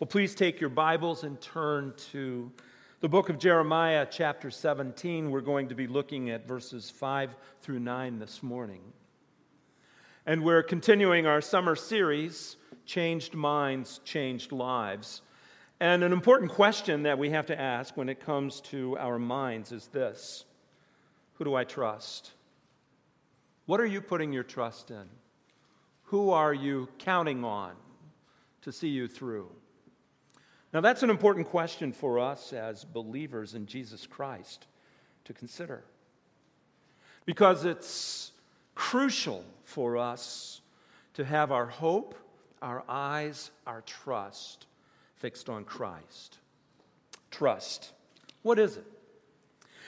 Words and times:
Well, 0.00 0.08
please 0.08 0.34
take 0.34 0.62
your 0.62 0.70
Bibles 0.70 1.24
and 1.24 1.38
turn 1.42 1.92
to 2.12 2.50
the 3.00 3.08
book 3.10 3.28
of 3.28 3.38
Jeremiah, 3.38 4.06
chapter 4.10 4.50
17. 4.50 5.30
We're 5.30 5.42
going 5.42 5.68
to 5.68 5.74
be 5.74 5.86
looking 5.86 6.30
at 6.30 6.48
verses 6.48 6.88
5 6.88 7.36
through 7.60 7.80
9 7.80 8.18
this 8.18 8.42
morning. 8.42 8.80
And 10.24 10.42
we're 10.42 10.62
continuing 10.62 11.26
our 11.26 11.42
summer 11.42 11.76
series, 11.76 12.56
Changed 12.86 13.34
Minds, 13.34 14.00
Changed 14.02 14.52
Lives. 14.52 15.20
And 15.80 16.02
an 16.02 16.14
important 16.14 16.50
question 16.50 17.02
that 17.02 17.18
we 17.18 17.28
have 17.28 17.44
to 17.44 17.60
ask 17.60 17.94
when 17.94 18.08
it 18.08 18.24
comes 18.24 18.62
to 18.62 18.96
our 18.96 19.18
minds 19.18 19.70
is 19.70 19.88
this 19.88 20.46
Who 21.34 21.44
do 21.44 21.54
I 21.54 21.64
trust? 21.64 22.30
What 23.66 23.82
are 23.82 23.86
you 23.86 24.00
putting 24.00 24.32
your 24.32 24.44
trust 24.44 24.90
in? 24.90 25.10
Who 26.04 26.30
are 26.30 26.54
you 26.54 26.88
counting 26.96 27.44
on 27.44 27.74
to 28.62 28.72
see 28.72 28.88
you 28.88 29.06
through? 29.06 29.50
Now, 30.72 30.80
that's 30.80 31.02
an 31.02 31.10
important 31.10 31.48
question 31.48 31.92
for 31.92 32.18
us 32.18 32.52
as 32.52 32.84
believers 32.84 33.54
in 33.54 33.66
Jesus 33.66 34.06
Christ 34.06 34.66
to 35.24 35.32
consider 35.32 35.82
because 37.26 37.64
it's 37.64 38.32
crucial 38.74 39.44
for 39.64 39.96
us 39.96 40.60
to 41.14 41.24
have 41.24 41.52
our 41.52 41.66
hope, 41.66 42.14
our 42.62 42.82
eyes, 42.88 43.50
our 43.66 43.82
trust 43.82 44.66
fixed 45.16 45.48
on 45.48 45.64
Christ. 45.64 46.38
Trust. 47.30 47.92
What 48.42 48.58
is 48.58 48.76
it? 48.76 48.86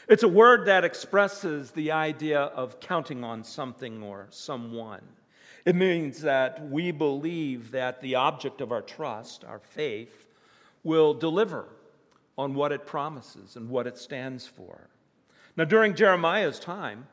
It's 0.08 0.24
a 0.24 0.28
word 0.28 0.66
that 0.66 0.84
expresses 0.84 1.70
the 1.70 1.92
idea 1.92 2.40
of 2.40 2.80
counting 2.80 3.24
on 3.24 3.44
something 3.44 4.02
or 4.02 4.26
someone. 4.30 5.02
It 5.64 5.76
means 5.76 6.22
that 6.22 6.68
we 6.70 6.90
believe 6.90 7.70
that 7.70 8.00
the 8.00 8.16
object 8.16 8.60
of 8.60 8.72
our 8.72 8.82
trust, 8.82 9.44
our 9.44 9.60
faith, 9.60 10.21
will 10.84 11.14
deliver 11.14 11.66
on 12.36 12.54
what 12.54 12.72
it 12.72 12.86
promises 12.86 13.56
and 13.56 13.68
what 13.68 13.86
it 13.86 13.98
stands 13.98 14.46
for. 14.46 14.88
Now, 15.56 15.64
during 15.64 15.94
Jeremiah's 15.94 16.58
time, 16.58 17.06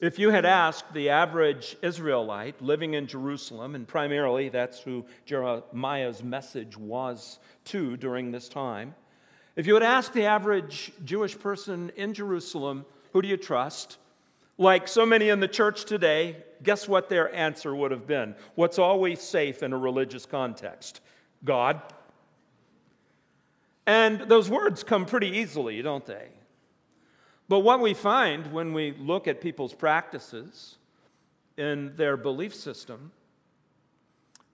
if 0.00 0.18
you 0.18 0.30
had 0.30 0.44
asked 0.44 0.92
the 0.92 1.10
average 1.10 1.76
Israelite 1.82 2.60
living 2.62 2.94
in 2.94 3.06
Jerusalem, 3.06 3.74
and 3.74 3.86
primarily 3.86 4.48
that's 4.48 4.80
who 4.80 5.04
Jeremiah's 5.26 6.22
message 6.22 6.76
was 6.76 7.38
to 7.66 7.96
during 7.96 8.30
this 8.30 8.48
time, 8.48 8.94
if 9.56 9.66
you 9.66 9.74
had 9.74 9.82
asked 9.82 10.12
the 10.12 10.26
average 10.26 10.92
Jewish 11.04 11.36
person 11.36 11.90
in 11.96 12.14
Jerusalem, 12.14 12.84
who 13.12 13.22
do 13.22 13.28
you 13.28 13.36
trust? 13.36 13.98
Like 14.56 14.86
so 14.86 15.04
many 15.04 15.30
in 15.30 15.40
the 15.40 15.48
church 15.48 15.84
today, 15.84 16.36
guess 16.62 16.88
what 16.88 17.08
their 17.08 17.34
answer 17.34 17.74
would 17.74 17.90
have 17.90 18.06
been? 18.06 18.36
What's 18.54 18.78
always 18.78 19.20
safe 19.20 19.64
in 19.64 19.72
a 19.72 19.78
religious 19.78 20.26
context? 20.26 21.00
God. 21.44 21.80
And 23.88 24.20
those 24.20 24.50
words 24.50 24.82
come 24.84 25.06
pretty 25.06 25.28
easily, 25.38 25.80
don't 25.80 26.04
they? 26.04 26.28
But 27.48 27.60
what 27.60 27.80
we 27.80 27.94
find 27.94 28.52
when 28.52 28.74
we 28.74 28.92
look 28.92 29.26
at 29.26 29.40
people's 29.40 29.72
practices 29.72 30.76
in 31.56 31.96
their 31.96 32.18
belief 32.18 32.54
system, 32.54 33.12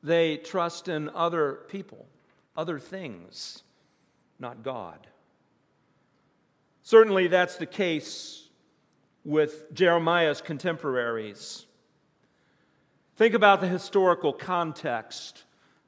they 0.04 0.36
trust 0.36 0.86
in 0.86 1.08
other 1.08 1.64
people, 1.66 2.06
other 2.56 2.78
things, 2.78 3.64
not 4.38 4.62
God. 4.62 5.08
Certainly, 6.84 7.26
that's 7.26 7.56
the 7.56 7.66
case 7.66 8.48
with 9.24 9.74
Jeremiah's 9.74 10.40
contemporaries. 10.40 11.66
Think 13.16 13.34
about 13.34 13.60
the 13.60 13.66
historical 13.66 14.32
context 14.32 15.42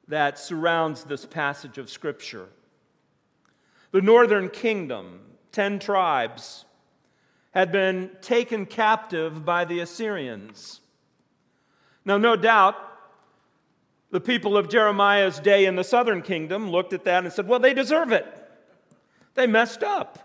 that 0.09 0.37
surrounds 0.37 1.05
this 1.05 1.25
passage 1.25 1.77
of 1.77 1.89
Scripture. 1.89 2.49
The 3.91 4.01
northern 4.01 4.49
kingdom, 4.49 5.21
10 5.51 5.79
tribes, 5.79 6.65
had 7.51 7.71
been 7.71 8.11
taken 8.21 8.65
captive 8.65 9.43
by 9.43 9.65
the 9.65 9.79
Assyrians. 9.79 10.81
Now, 12.05 12.17
no 12.17 12.35
doubt, 12.35 12.75
the 14.11 14.21
people 14.21 14.55
of 14.55 14.69
Jeremiah's 14.69 15.39
day 15.39 15.65
in 15.65 15.75
the 15.75 15.83
southern 15.83 16.21
kingdom 16.21 16.69
looked 16.69 16.93
at 16.93 17.03
that 17.05 17.23
and 17.23 17.33
said, 17.33 17.47
well, 17.47 17.59
they 17.59 17.73
deserve 17.73 18.11
it. 18.11 18.25
They 19.33 19.47
messed 19.47 19.83
up. 19.83 20.19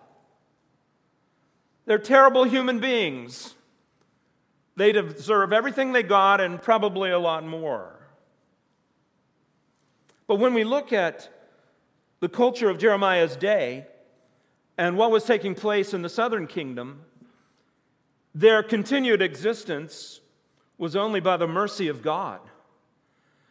They're 1.87 1.99
terrible 1.99 2.45
human 2.45 2.79
beings. 2.79 3.55
They 4.77 4.93
deserve 4.93 5.53
everything 5.53 5.93
they 5.93 6.03
got 6.03 6.41
and 6.41 6.61
probably 6.61 7.11
a 7.11 7.19
lot 7.19 7.45
more. 7.45 7.99
But 10.27 10.37
when 10.37 10.55
we 10.55 10.65
look 10.65 10.93
at 10.93 11.29
the 12.23 12.29
culture 12.29 12.71
of 12.71 12.79
Jeremiah's 12.79 13.35
day 13.35 13.85
and 14.79 14.97
what 14.97 15.11
was 15.11 15.25
taking 15.25 15.57
place 15.57 15.93
in 15.93 16.03
the 16.03 16.09
southern 16.09 16.47
kingdom, 16.47 17.01
their 18.33 18.63
continued 18.63 19.21
existence 19.21 20.21
was 20.79 20.95
only 20.95 21.19
by 21.19 21.37
the 21.37 21.49
mercy 21.49 21.89
of 21.89 22.01
God 22.01 22.39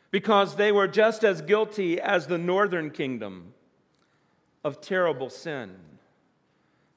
because 0.10 0.56
they 0.56 0.72
were 0.72 0.88
just 0.88 1.26
as 1.26 1.42
guilty 1.42 2.00
as 2.00 2.28
the 2.28 2.38
northern 2.38 2.92
kingdom 2.92 3.54
of 4.64 4.80
terrible 4.80 5.30
sin. 5.30 5.76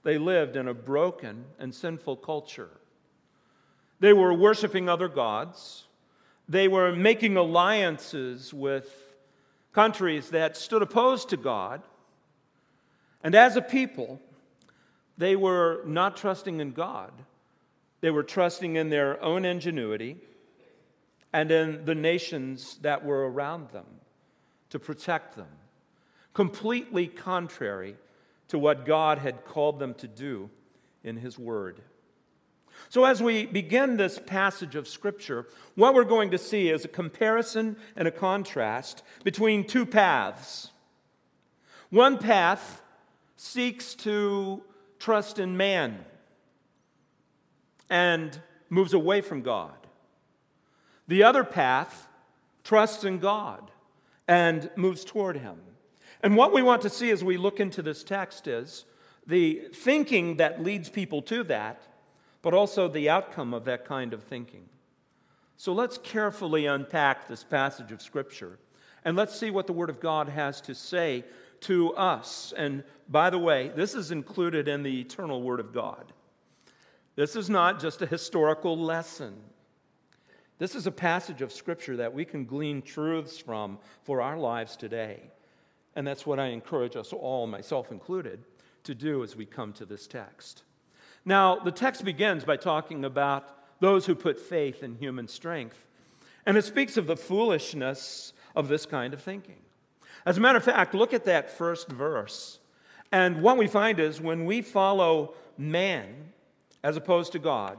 They 0.04 0.16
lived 0.16 0.54
in 0.54 0.68
a 0.68 0.74
broken 0.74 1.44
and 1.58 1.74
sinful 1.74 2.18
culture. 2.18 2.70
They 3.98 4.12
were 4.12 4.32
worshiping 4.32 4.88
other 4.88 5.08
gods. 5.08 5.88
They 6.48 6.68
were 6.68 6.94
making 6.94 7.36
alliances 7.36 8.54
with 8.54 9.03
countries 9.74 10.30
that 10.30 10.56
stood 10.56 10.82
opposed 10.82 11.28
to 11.30 11.36
God. 11.36 11.82
And 13.22 13.34
as 13.34 13.56
a 13.56 13.62
people, 13.62 14.20
they 15.18 15.36
were 15.36 15.82
not 15.84 16.16
trusting 16.16 16.60
in 16.60 16.72
God. 16.72 17.12
They 18.00 18.10
were 18.10 18.22
trusting 18.22 18.76
in 18.76 18.90
their 18.90 19.22
own 19.22 19.44
ingenuity 19.44 20.16
and 21.32 21.50
in 21.50 21.84
the 21.84 21.94
nations 21.94 22.78
that 22.82 23.04
were 23.04 23.30
around 23.30 23.70
them 23.70 23.86
to 24.70 24.78
protect 24.78 25.36
them, 25.36 25.48
completely 26.32 27.06
contrary 27.06 27.96
to 28.48 28.58
what 28.58 28.86
God 28.86 29.18
had 29.18 29.44
called 29.44 29.78
them 29.78 29.94
to 29.94 30.06
do 30.06 30.50
in 31.02 31.16
His 31.16 31.38
Word. 31.38 31.80
So, 32.88 33.04
as 33.04 33.22
we 33.22 33.46
begin 33.46 33.96
this 33.96 34.18
passage 34.18 34.74
of 34.76 34.86
Scripture, 34.86 35.46
what 35.74 35.94
we're 35.94 36.04
going 36.04 36.30
to 36.30 36.38
see 36.38 36.70
is 36.70 36.84
a 36.84 36.88
comparison 36.88 37.76
and 37.96 38.06
a 38.06 38.12
contrast 38.12 39.02
between 39.24 39.66
two 39.66 39.86
paths. 39.86 40.70
One 41.90 42.18
path 42.18 42.82
seeks 43.36 43.94
to 43.96 44.62
trust 44.98 45.38
in 45.38 45.56
man 45.56 46.04
and 47.90 48.40
moves 48.70 48.94
away 48.94 49.20
from 49.20 49.42
God. 49.42 49.74
The 51.06 51.22
other 51.22 51.44
path 51.44 52.08
trusts 52.62 53.04
in 53.04 53.18
God 53.18 53.70
and 54.26 54.70
moves 54.76 55.04
toward 55.04 55.36
Him. 55.36 55.58
And 56.22 56.36
what 56.36 56.52
we 56.52 56.62
want 56.62 56.82
to 56.82 56.90
see 56.90 57.10
as 57.10 57.22
we 57.22 57.36
look 57.36 57.60
into 57.60 57.82
this 57.82 58.02
text 58.02 58.46
is 58.46 58.86
the 59.26 59.68
thinking 59.74 60.36
that 60.36 60.62
leads 60.62 60.88
people 60.88 61.22
to 61.22 61.44
that 61.44 61.82
but 62.44 62.52
also 62.52 62.86
the 62.86 63.08
outcome 63.08 63.54
of 63.54 63.64
that 63.64 63.86
kind 63.86 64.12
of 64.12 64.22
thinking. 64.22 64.68
So 65.56 65.72
let's 65.72 65.96
carefully 65.96 66.66
unpack 66.66 67.26
this 67.26 67.42
passage 67.42 67.90
of 67.90 68.02
Scripture 68.02 68.58
and 69.02 69.16
let's 69.16 69.38
see 69.38 69.50
what 69.50 69.66
the 69.66 69.72
Word 69.72 69.88
of 69.88 69.98
God 69.98 70.28
has 70.28 70.60
to 70.62 70.74
say 70.74 71.24
to 71.60 71.94
us. 71.94 72.52
And 72.54 72.84
by 73.08 73.30
the 73.30 73.38
way, 73.38 73.72
this 73.74 73.94
is 73.94 74.10
included 74.10 74.68
in 74.68 74.82
the 74.82 75.00
eternal 75.00 75.42
Word 75.42 75.58
of 75.58 75.72
God. 75.72 76.12
This 77.16 77.34
is 77.34 77.48
not 77.48 77.80
just 77.80 78.02
a 78.02 78.06
historical 78.06 78.78
lesson. 78.78 79.34
This 80.58 80.74
is 80.74 80.86
a 80.86 80.92
passage 80.92 81.40
of 81.40 81.50
Scripture 81.50 81.96
that 81.96 82.12
we 82.12 82.26
can 82.26 82.44
glean 82.44 82.82
truths 82.82 83.38
from 83.38 83.78
for 84.02 84.20
our 84.20 84.36
lives 84.36 84.76
today. 84.76 85.22
And 85.96 86.06
that's 86.06 86.26
what 86.26 86.38
I 86.38 86.48
encourage 86.48 86.94
us 86.94 87.14
all, 87.14 87.46
myself 87.46 87.90
included, 87.90 88.44
to 88.82 88.94
do 88.94 89.22
as 89.24 89.34
we 89.34 89.46
come 89.46 89.72
to 89.74 89.86
this 89.86 90.06
text. 90.06 90.64
Now, 91.24 91.58
the 91.58 91.72
text 91.72 92.04
begins 92.04 92.44
by 92.44 92.56
talking 92.56 93.04
about 93.04 93.48
those 93.80 94.06
who 94.06 94.14
put 94.14 94.38
faith 94.38 94.82
in 94.82 94.96
human 94.96 95.28
strength. 95.28 95.86
And 96.46 96.56
it 96.56 96.64
speaks 96.64 96.96
of 96.96 97.06
the 97.06 97.16
foolishness 97.16 98.32
of 98.54 98.68
this 98.68 98.86
kind 98.86 99.14
of 99.14 99.22
thinking. 99.22 99.56
As 100.26 100.38
a 100.38 100.40
matter 100.40 100.58
of 100.58 100.64
fact, 100.64 100.94
look 100.94 101.12
at 101.12 101.24
that 101.24 101.50
first 101.50 101.88
verse. 101.88 102.58
And 103.12 103.42
what 103.42 103.56
we 103.56 103.66
find 103.66 104.00
is 104.00 104.20
when 104.20 104.44
we 104.44 104.62
follow 104.62 105.34
man 105.56 106.32
as 106.82 106.96
opposed 106.96 107.32
to 107.32 107.38
God, 107.38 107.78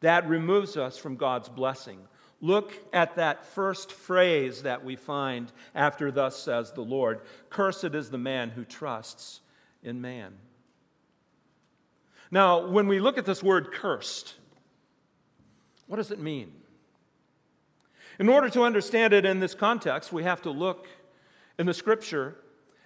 that 0.00 0.28
removes 0.28 0.76
us 0.76 0.96
from 0.98 1.16
God's 1.16 1.48
blessing. 1.48 1.98
Look 2.40 2.74
at 2.92 3.16
that 3.16 3.44
first 3.44 3.90
phrase 3.90 4.62
that 4.62 4.84
we 4.84 4.96
find 4.96 5.50
after, 5.74 6.10
Thus 6.10 6.38
says 6.38 6.72
the 6.72 6.82
Lord 6.82 7.20
Cursed 7.50 7.94
is 7.94 8.10
the 8.10 8.18
man 8.18 8.50
who 8.50 8.64
trusts 8.64 9.40
in 9.82 10.00
man. 10.00 10.34
Now, 12.30 12.66
when 12.66 12.88
we 12.88 12.98
look 12.98 13.18
at 13.18 13.24
this 13.24 13.42
word 13.42 13.72
cursed, 13.72 14.34
what 15.86 15.96
does 15.96 16.10
it 16.10 16.18
mean? 16.18 16.52
In 18.18 18.28
order 18.28 18.48
to 18.50 18.62
understand 18.62 19.12
it 19.12 19.24
in 19.24 19.40
this 19.40 19.54
context, 19.54 20.12
we 20.12 20.22
have 20.22 20.42
to 20.42 20.50
look 20.50 20.86
in 21.58 21.66
the 21.66 21.74
scripture. 21.74 22.36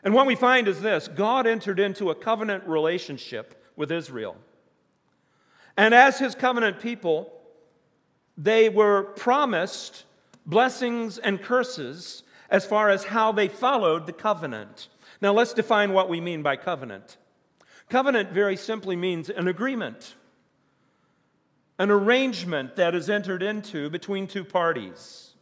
And 0.02 0.14
what 0.14 0.26
we 0.26 0.34
find 0.34 0.68
is 0.68 0.80
this 0.80 1.08
God 1.08 1.46
entered 1.46 1.78
into 1.78 2.10
a 2.10 2.14
covenant 2.14 2.66
relationship 2.66 3.62
with 3.76 3.92
Israel. 3.92 4.36
And 5.76 5.94
as 5.94 6.18
his 6.18 6.34
covenant 6.34 6.80
people, 6.80 7.32
they 8.36 8.68
were 8.68 9.02
promised 9.02 10.04
blessings 10.46 11.18
and 11.18 11.42
curses 11.42 12.22
as 12.50 12.64
far 12.64 12.88
as 12.88 13.04
how 13.04 13.32
they 13.32 13.48
followed 13.48 14.06
the 14.06 14.12
covenant. 14.12 14.88
Now, 15.20 15.32
let's 15.32 15.52
define 15.52 15.92
what 15.92 16.08
we 16.08 16.20
mean 16.20 16.42
by 16.42 16.56
covenant. 16.56 17.18
Covenant 17.88 18.32
very 18.32 18.56
simply 18.56 18.96
means 18.96 19.30
an 19.30 19.48
agreement, 19.48 20.14
an 21.78 21.90
arrangement 21.90 22.76
that 22.76 22.94
is 22.94 23.08
entered 23.08 23.42
into 23.42 23.88
between 23.88 24.26
two 24.26 24.44
parties. 24.44 25.34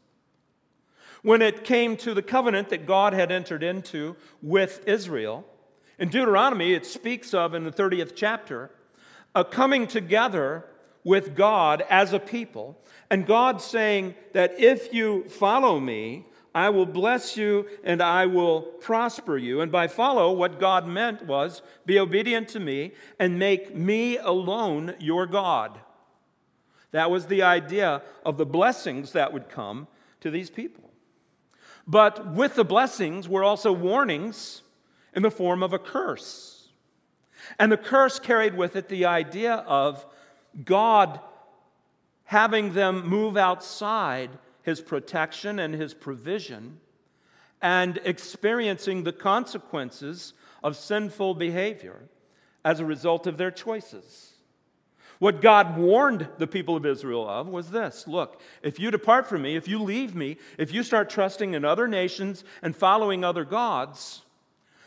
When 1.22 1.42
it 1.42 1.64
came 1.64 1.96
to 1.98 2.14
the 2.14 2.22
covenant 2.22 2.68
that 2.68 2.86
God 2.86 3.12
had 3.12 3.32
entered 3.32 3.64
into 3.64 4.14
with 4.42 4.86
Israel, 4.86 5.44
in 5.98 6.08
Deuteronomy, 6.08 6.72
it 6.74 6.86
speaks 6.86 7.34
of 7.34 7.54
in 7.54 7.64
the 7.64 7.72
30th 7.72 8.12
chapter 8.14 8.70
a 9.34 9.44
coming 9.44 9.86
together 9.86 10.64
with 11.04 11.34
God 11.34 11.84
as 11.90 12.12
a 12.12 12.18
people, 12.18 12.78
and 13.10 13.26
God 13.26 13.60
saying 13.60 14.14
that 14.32 14.58
if 14.60 14.94
you 14.94 15.24
follow 15.28 15.80
me, 15.80 16.26
I 16.56 16.70
will 16.70 16.86
bless 16.86 17.36
you 17.36 17.66
and 17.84 18.00
I 18.00 18.24
will 18.24 18.62
prosper 18.62 19.36
you. 19.36 19.60
And 19.60 19.70
by 19.70 19.88
follow, 19.88 20.32
what 20.32 20.58
God 20.58 20.88
meant 20.88 21.26
was 21.26 21.60
be 21.84 21.98
obedient 21.98 22.48
to 22.48 22.60
me 22.60 22.92
and 23.18 23.38
make 23.38 23.76
me 23.76 24.16
alone 24.16 24.94
your 24.98 25.26
God. 25.26 25.78
That 26.92 27.10
was 27.10 27.26
the 27.26 27.42
idea 27.42 28.00
of 28.24 28.38
the 28.38 28.46
blessings 28.46 29.12
that 29.12 29.34
would 29.34 29.50
come 29.50 29.86
to 30.20 30.30
these 30.30 30.48
people. 30.48 30.90
But 31.86 32.32
with 32.32 32.54
the 32.54 32.64
blessings 32.64 33.28
were 33.28 33.44
also 33.44 33.70
warnings 33.70 34.62
in 35.12 35.22
the 35.22 35.30
form 35.30 35.62
of 35.62 35.74
a 35.74 35.78
curse. 35.78 36.70
And 37.58 37.70
the 37.70 37.76
curse 37.76 38.18
carried 38.18 38.56
with 38.56 38.76
it 38.76 38.88
the 38.88 39.04
idea 39.04 39.56
of 39.56 40.06
God 40.64 41.20
having 42.24 42.72
them 42.72 43.06
move 43.06 43.36
outside 43.36 44.30
his 44.66 44.80
protection 44.80 45.60
and 45.60 45.74
his 45.74 45.94
provision, 45.94 46.80
and 47.62 48.00
experiencing 48.02 49.04
the 49.04 49.12
consequences 49.12 50.34
of 50.62 50.76
sinful 50.76 51.36
behavior 51.36 52.02
as 52.64 52.80
a 52.80 52.84
result 52.84 53.28
of 53.28 53.38
their 53.38 53.52
choices. 53.52 54.32
What 55.20 55.40
God 55.40 55.78
warned 55.78 56.28
the 56.38 56.48
people 56.48 56.76
of 56.76 56.84
Israel 56.84 57.28
of 57.28 57.46
was 57.46 57.70
this 57.70 58.08
Look, 58.08 58.42
if 58.60 58.80
you 58.80 58.90
depart 58.90 59.28
from 59.28 59.42
me, 59.42 59.54
if 59.54 59.68
you 59.68 59.80
leave 59.80 60.16
me, 60.16 60.36
if 60.58 60.74
you 60.74 60.82
start 60.82 61.08
trusting 61.08 61.54
in 61.54 61.64
other 61.64 61.86
nations 61.86 62.42
and 62.60 62.74
following 62.74 63.22
other 63.22 63.44
gods, 63.44 64.22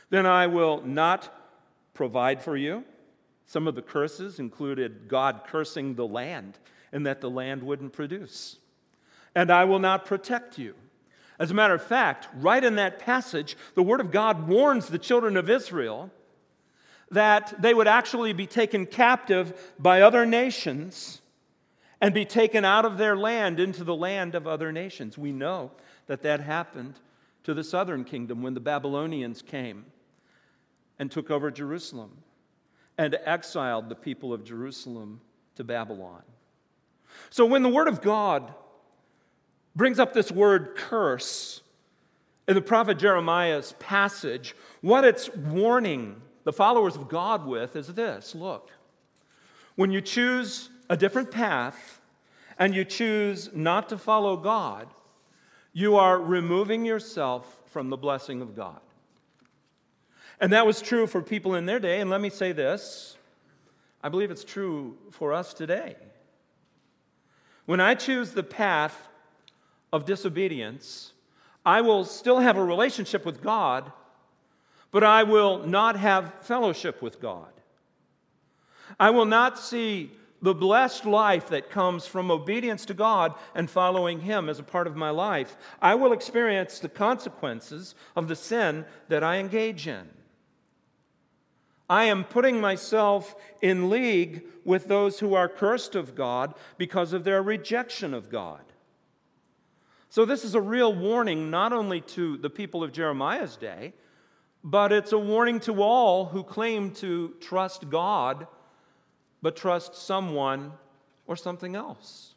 then 0.10 0.26
I 0.26 0.48
will 0.48 0.82
not 0.82 1.34
provide 1.94 2.44
for 2.44 2.58
you. 2.58 2.84
Some 3.46 3.66
of 3.66 3.76
the 3.76 3.82
curses 3.82 4.40
included 4.40 5.08
God 5.08 5.44
cursing 5.48 5.96
the 5.96 6.06
land 6.06 6.60
and 6.92 7.06
that 7.06 7.22
the 7.22 7.30
land 7.30 7.64
wouldn't 7.64 7.94
produce 7.94 8.59
and 9.40 9.50
I 9.50 9.64
will 9.64 9.80
not 9.80 10.04
protect 10.04 10.58
you. 10.58 10.76
As 11.40 11.50
a 11.50 11.54
matter 11.54 11.74
of 11.74 11.82
fact, 11.82 12.28
right 12.36 12.62
in 12.62 12.76
that 12.76 13.00
passage, 13.00 13.56
the 13.74 13.82
Word 13.82 14.02
of 14.02 14.12
God 14.12 14.50
warns 14.50 14.88
the 14.88 15.00
children 15.00 15.38
of 15.38 15.50
Israel 15.50 16.12
that 17.10 17.54
they 17.58 17.74
would 17.74 17.88
actually 17.88 18.34
be 18.34 18.46
taken 18.46 18.86
captive 18.86 19.74
by 19.80 20.02
other 20.02 20.26
nations 20.26 21.22
and 22.02 22.14
be 22.14 22.26
taken 22.26 22.66
out 22.66 22.84
of 22.84 22.98
their 22.98 23.16
land 23.16 23.62
into 23.62 23.86
the 23.86 23.96
land 23.96 24.36
of 24.36 24.46
other 24.46 24.74
nations. 24.74 25.18
We 25.18 25.32
know 25.32 25.72
that 26.08 26.22
that 26.24 26.42
happened 26.42 27.00
to 27.46 27.54
the 27.54 27.64
southern 27.64 28.04
kingdom 28.04 28.44
when 28.44 28.56
the 28.56 28.60
Babylonians 28.60 29.42
came 29.42 29.86
and 31.00 31.10
took 31.10 31.32
over 31.32 31.50
Jerusalem 31.50 32.12
and 32.98 33.18
exiled 33.24 33.88
the 33.88 33.96
people 33.96 34.34
of 34.34 34.44
Jerusalem 34.44 35.22
to 35.56 35.64
Babylon. 35.64 36.24
So 37.30 37.46
when 37.46 37.64
the 37.64 37.70
Word 37.70 37.88
of 37.88 38.02
God 38.02 38.54
brings 39.80 39.98
up 39.98 40.14
this 40.14 40.30
word 40.30 40.76
curse 40.76 41.62
in 42.50 42.54
the 42.54 42.62
prophet 42.62 43.00
Jeremiah's 43.00 43.74
passage. 43.80 44.54
What 44.82 45.06
it's 45.06 45.34
warning 45.34 46.22
the 46.44 46.52
followers 46.52 46.98
of 46.98 47.08
God 47.08 47.48
with 47.48 47.78
is 47.78 47.88
this 47.88 48.36
look, 48.36 48.72
when 49.76 49.90
you 49.90 50.02
choose 50.02 50.70
a 50.90 50.98
different 50.98 51.32
path 51.32 52.02
and 52.60 52.76
you 52.76 52.84
choose 52.84 53.52
not 53.54 53.88
to 53.88 53.98
follow 53.98 54.36
God, 54.36 54.88
you 55.72 55.96
are 55.96 56.20
removing 56.20 56.84
yourself 56.84 57.62
from 57.68 57.90
the 57.90 57.96
blessing 57.96 58.42
of 58.42 58.58
God. 58.58 58.82
And 60.42 60.52
that 60.52 60.66
was 60.66 60.82
true 60.82 61.08
for 61.08 61.22
people 61.22 61.56
in 61.56 61.66
their 61.66 61.80
day. 61.80 62.02
And 62.02 62.10
let 62.10 62.20
me 62.20 62.30
say 62.30 62.52
this 62.52 63.18
I 64.04 64.10
believe 64.10 64.30
it's 64.30 64.44
true 64.44 64.98
for 65.12 65.32
us 65.32 65.54
today. 65.54 65.96
When 67.66 67.80
I 67.80 67.96
choose 67.96 68.32
the 68.32 68.44
path 68.44 69.09
of 69.92 70.06
disobedience, 70.06 71.14
I 71.66 71.82
will 71.82 72.06
still 72.06 72.40
have 72.40 72.58
a 72.58 72.64
relationship 72.64 73.26
with 73.26 73.42
God, 73.42 73.92
but 74.92 75.04
I 75.04 75.24
will 75.24 75.66
not 75.66 75.96
have 75.98 76.34
fellowship 76.42 77.02
with 77.02 77.22
God. 77.22 77.52
I 79.00 79.10
will 79.10 79.26
not 79.26 79.60
see 79.60 80.12
the 80.42 80.54
blessed 80.54 81.06
life 81.06 81.50
that 81.50 81.70
comes 81.70 82.06
from 82.06 82.32
obedience 82.32 82.86
to 82.86 82.94
God 82.94 83.34
and 83.54 83.70
following 83.70 84.22
Him 84.22 84.48
as 84.50 84.60
a 84.60 84.64
part 84.64 84.88
of 84.88 84.96
my 84.96 85.10
life. 85.10 85.58
I 85.82 85.96
will 85.96 86.14
experience 86.14 86.80
the 86.80 86.90
consequences 86.90 87.94
of 88.16 88.28
the 88.28 88.36
sin 88.36 88.86
that 89.10 89.24
I 89.24 89.38
engage 89.38 89.88
in. 89.88 90.08
I 91.90 92.06
am 92.06 92.24
putting 92.24 92.62
myself 92.62 93.36
in 93.62 93.90
league 93.90 94.44
with 94.64 94.88
those 94.88 95.20
who 95.20 95.34
are 95.34 95.50
cursed 95.50 95.96
of 95.96 96.16
God 96.16 96.54
because 96.78 97.14
of 97.14 97.24
their 97.24 97.42
rejection 97.42 98.14
of 98.14 98.30
God. 98.30 98.62
So, 100.10 100.26
this 100.26 100.44
is 100.44 100.56
a 100.56 100.62
real 100.62 100.94
warning 100.94 101.52
not 101.52 101.72
only 101.72 102.02
to 102.02 102.38
the 102.38 102.50
people 102.50 102.84
of 102.84 102.92
Jeremiah's 102.92 103.56
day, 103.56 103.94
but 104.64 104.92
it's 104.92 105.12
a 105.12 105.20
warning 105.20 105.60
to 105.62 105.84
all 105.84 106.26
who 106.26 106.44
claim 106.44 106.92
to 106.96 107.36
trust 107.40 107.90
God, 107.90 108.48
but 109.42 109.56
trust 109.56 109.96
someone 109.96 110.74
or 111.28 111.36
something 111.36 111.76
else. 111.76 112.34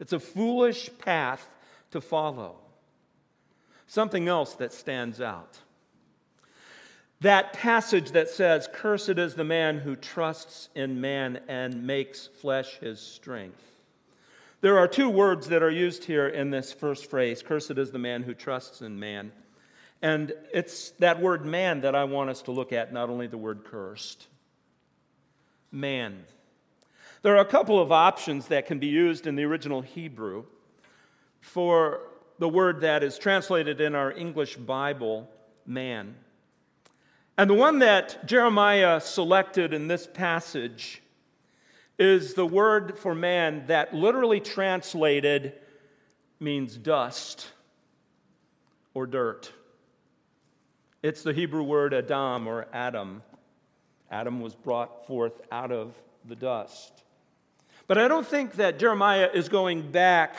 It's 0.00 0.12
a 0.12 0.18
foolish 0.18 0.90
path 0.98 1.48
to 1.92 2.00
follow. 2.00 2.56
Something 3.86 4.26
else 4.26 4.54
that 4.54 4.72
stands 4.72 5.20
out. 5.20 5.58
That 7.20 7.52
passage 7.52 8.10
that 8.10 8.28
says, 8.28 8.68
Cursed 8.72 9.10
is 9.10 9.36
the 9.36 9.44
man 9.44 9.78
who 9.78 9.94
trusts 9.94 10.68
in 10.74 11.00
man 11.00 11.40
and 11.46 11.86
makes 11.86 12.26
flesh 12.26 12.78
his 12.78 12.98
strength. 12.98 13.62
There 14.62 14.78
are 14.78 14.86
two 14.86 15.10
words 15.10 15.48
that 15.48 15.64
are 15.64 15.70
used 15.70 16.04
here 16.04 16.28
in 16.28 16.50
this 16.50 16.72
first 16.72 17.10
phrase 17.10 17.42
Cursed 17.42 17.72
is 17.72 17.90
the 17.90 17.98
man 17.98 18.22
who 18.22 18.32
trusts 18.32 18.80
in 18.80 18.98
man. 18.98 19.32
And 20.00 20.32
it's 20.54 20.90
that 21.00 21.20
word 21.20 21.44
man 21.44 21.80
that 21.80 21.96
I 21.96 22.04
want 22.04 22.30
us 22.30 22.42
to 22.42 22.52
look 22.52 22.72
at, 22.72 22.92
not 22.92 23.10
only 23.10 23.26
the 23.26 23.36
word 23.36 23.64
cursed. 23.64 24.28
Man. 25.72 26.24
There 27.22 27.36
are 27.36 27.40
a 27.40 27.44
couple 27.44 27.80
of 27.80 27.90
options 27.90 28.48
that 28.48 28.66
can 28.66 28.78
be 28.78 28.86
used 28.86 29.26
in 29.26 29.34
the 29.34 29.42
original 29.44 29.80
Hebrew 29.80 30.44
for 31.40 32.00
the 32.38 32.48
word 32.48 32.82
that 32.82 33.02
is 33.02 33.18
translated 33.18 33.80
in 33.80 33.96
our 33.96 34.12
English 34.12 34.56
Bible, 34.56 35.28
man. 35.66 36.14
And 37.36 37.50
the 37.50 37.54
one 37.54 37.80
that 37.80 38.26
Jeremiah 38.26 39.00
selected 39.00 39.74
in 39.74 39.88
this 39.88 40.06
passage 40.06 41.01
is 41.98 42.34
the 42.34 42.46
word 42.46 42.98
for 42.98 43.14
man 43.14 43.64
that 43.66 43.94
literally 43.94 44.40
translated 44.40 45.52
means 46.40 46.76
dust 46.76 47.48
or 48.94 49.06
dirt. 49.06 49.52
It's 51.02 51.22
the 51.22 51.32
Hebrew 51.32 51.62
word 51.62 51.94
Adam 51.94 52.46
or 52.46 52.66
Adam. 52.72 53.22
Adam 54.10 54.40
was 54.40 54.54
brought 54.54 55.06
forth 55.06 55.40
out 55.50 55.72
of 55.72 55.94
the 56.24 56.36
dust. 56.36 57.02
But 57.86 57.98
I 57.98 58.08
don't 58.08 58.26
think 58.26 58.54
that 58.54 58.78
Jeremiah 58.78 59.28
is 59.32 59.48
going 59.48 59.90
back 59.90 60.36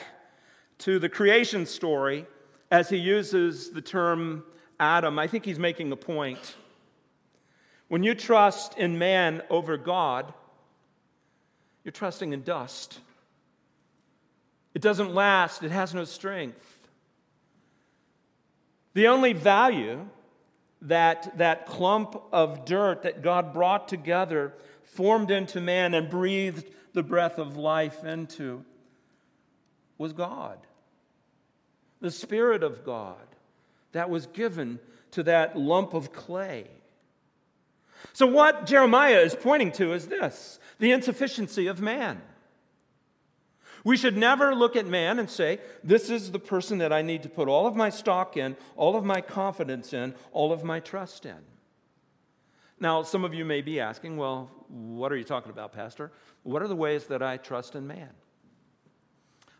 to 0.79 0.99
the 0.99 1.09
creation 1.09 1.65
story 1.65 2.25
as 2.71 2.89
he 2.89 2.97
uses 2.97 3.71
the 3.71 3.81
term 3.81 4.43
Adam. 4.79 5.19
I 5.19 5.27
think 5.27 5.45
he's 5.45 5.59
making 5.59 5.91
a 5.91 5.95
point. 5.95 6.55
When 7.89 8.03
you 8.03 8.15
trust 8.15 8.77
in 8.77 8.97
man 8.97 9.43
over 9.49 9.77
God, 9.77 10.33
you're 11.83 11.91
trusting 11.91 12.33
in 12.33 12.43
dust. 12.43 12.99
It 14.73 14.81
doesn't 14.81 15.13
last, 15.13 15.63
it 15.63 15.71
has 15.71 15.93
no 15.93 16.05
strength. 16.05 16.79
The 18.93 19.07
only 19.07 19.33
value 19.33 20.07
that 20.81 21.37
that 21.37 21.65
clump 21.65 22.21
of 22.31 22.65
dirt 22.65 23.03
that 23.03 23.21
God 23.21 23.53
brought 23.53 23.87
together, 23.87 24.53
formed 24.83 25.31
into 25.31 25.61
man, 25.61 25.93
and 25.93 26.09
breathed 26.09 26.69
the 26.93 27.03
breath 27.03 27.39
of 27.39 27.57
life 27.57 28.03
into 28.03 28.63
was 29.97 30.13
God, 30.13 30.59
the 32.01 32.11
Spirit 32.11 32.63
of 32.63 32.83
God, 32.83 33.17
that 33.93 34.09
was 34.09 34.27
given 34.27 34.79
to 35.11 35.23
that 35.23 35.57
lump 35.57 35.93
of 35.93 36.11
clay. 36.11 36.67
So, 38.11 38.27
what 38.27 38.65
Jeremiah 38.65 39.19
is 39.19 39.35
pointing 39.35 39.71
to 39.73 39.93
is 39.93 40.07
this 40.07 40.59
the 40.79 40.91
insufficiency 40.91 41.67
of 41.67 41.81
man. 41.81 42.21
We 43.83 43.97
should 43.97 44.15
never 44.15 44.55
look 44.55 44.75
at 44.75 44.85
man 44.85 45.19
and 45.19 45.29
say, 45.29 45.59
This 45.83 46.09
is 46.09 46.31
the 46.31 46.39
person 46.39 46.77
that 46.77 46.93
I 46.93 47.01
need 47.01 47.23
to 47.23 47.29
put 47.29 47.47
all 47.47 47.67
of 47.67 47.75
my 47.75 47.89
stock 47.89 48.37
in, 48.37 48.55
all 48.75 48.95
of 48.95 49.03
my 49.03 49.21
confidence 49.21 49.93
in, 49.93 50.15
all 50.31 50.53
of 50.53 50.63
my 50.63 50.79
trust 50.79 51.25
in. 51.25 51.37
Now, 52.79 53.03
some 53.03 53.23
of 53.23 53.33
you 53.33 53.45
may 53.45 53.61
be 53.61 53.79
asking, 53.79 54.17
Well, 54.17 54.49
what 54.69 55.11
are 55.11 55.17
you 55.17 55.25
talking 55.25 55.51
about, 55.51 55.73
Pastor? 55.73 56.11
What 56.43 56.61
are 56.61 56.67
the 56.67 56.75
ways 56.75 57.05
that 57.07 57.21
I 57.21 57.37
trust 57.37 57.75
in 57.75 57.85
man? 57.85 58.09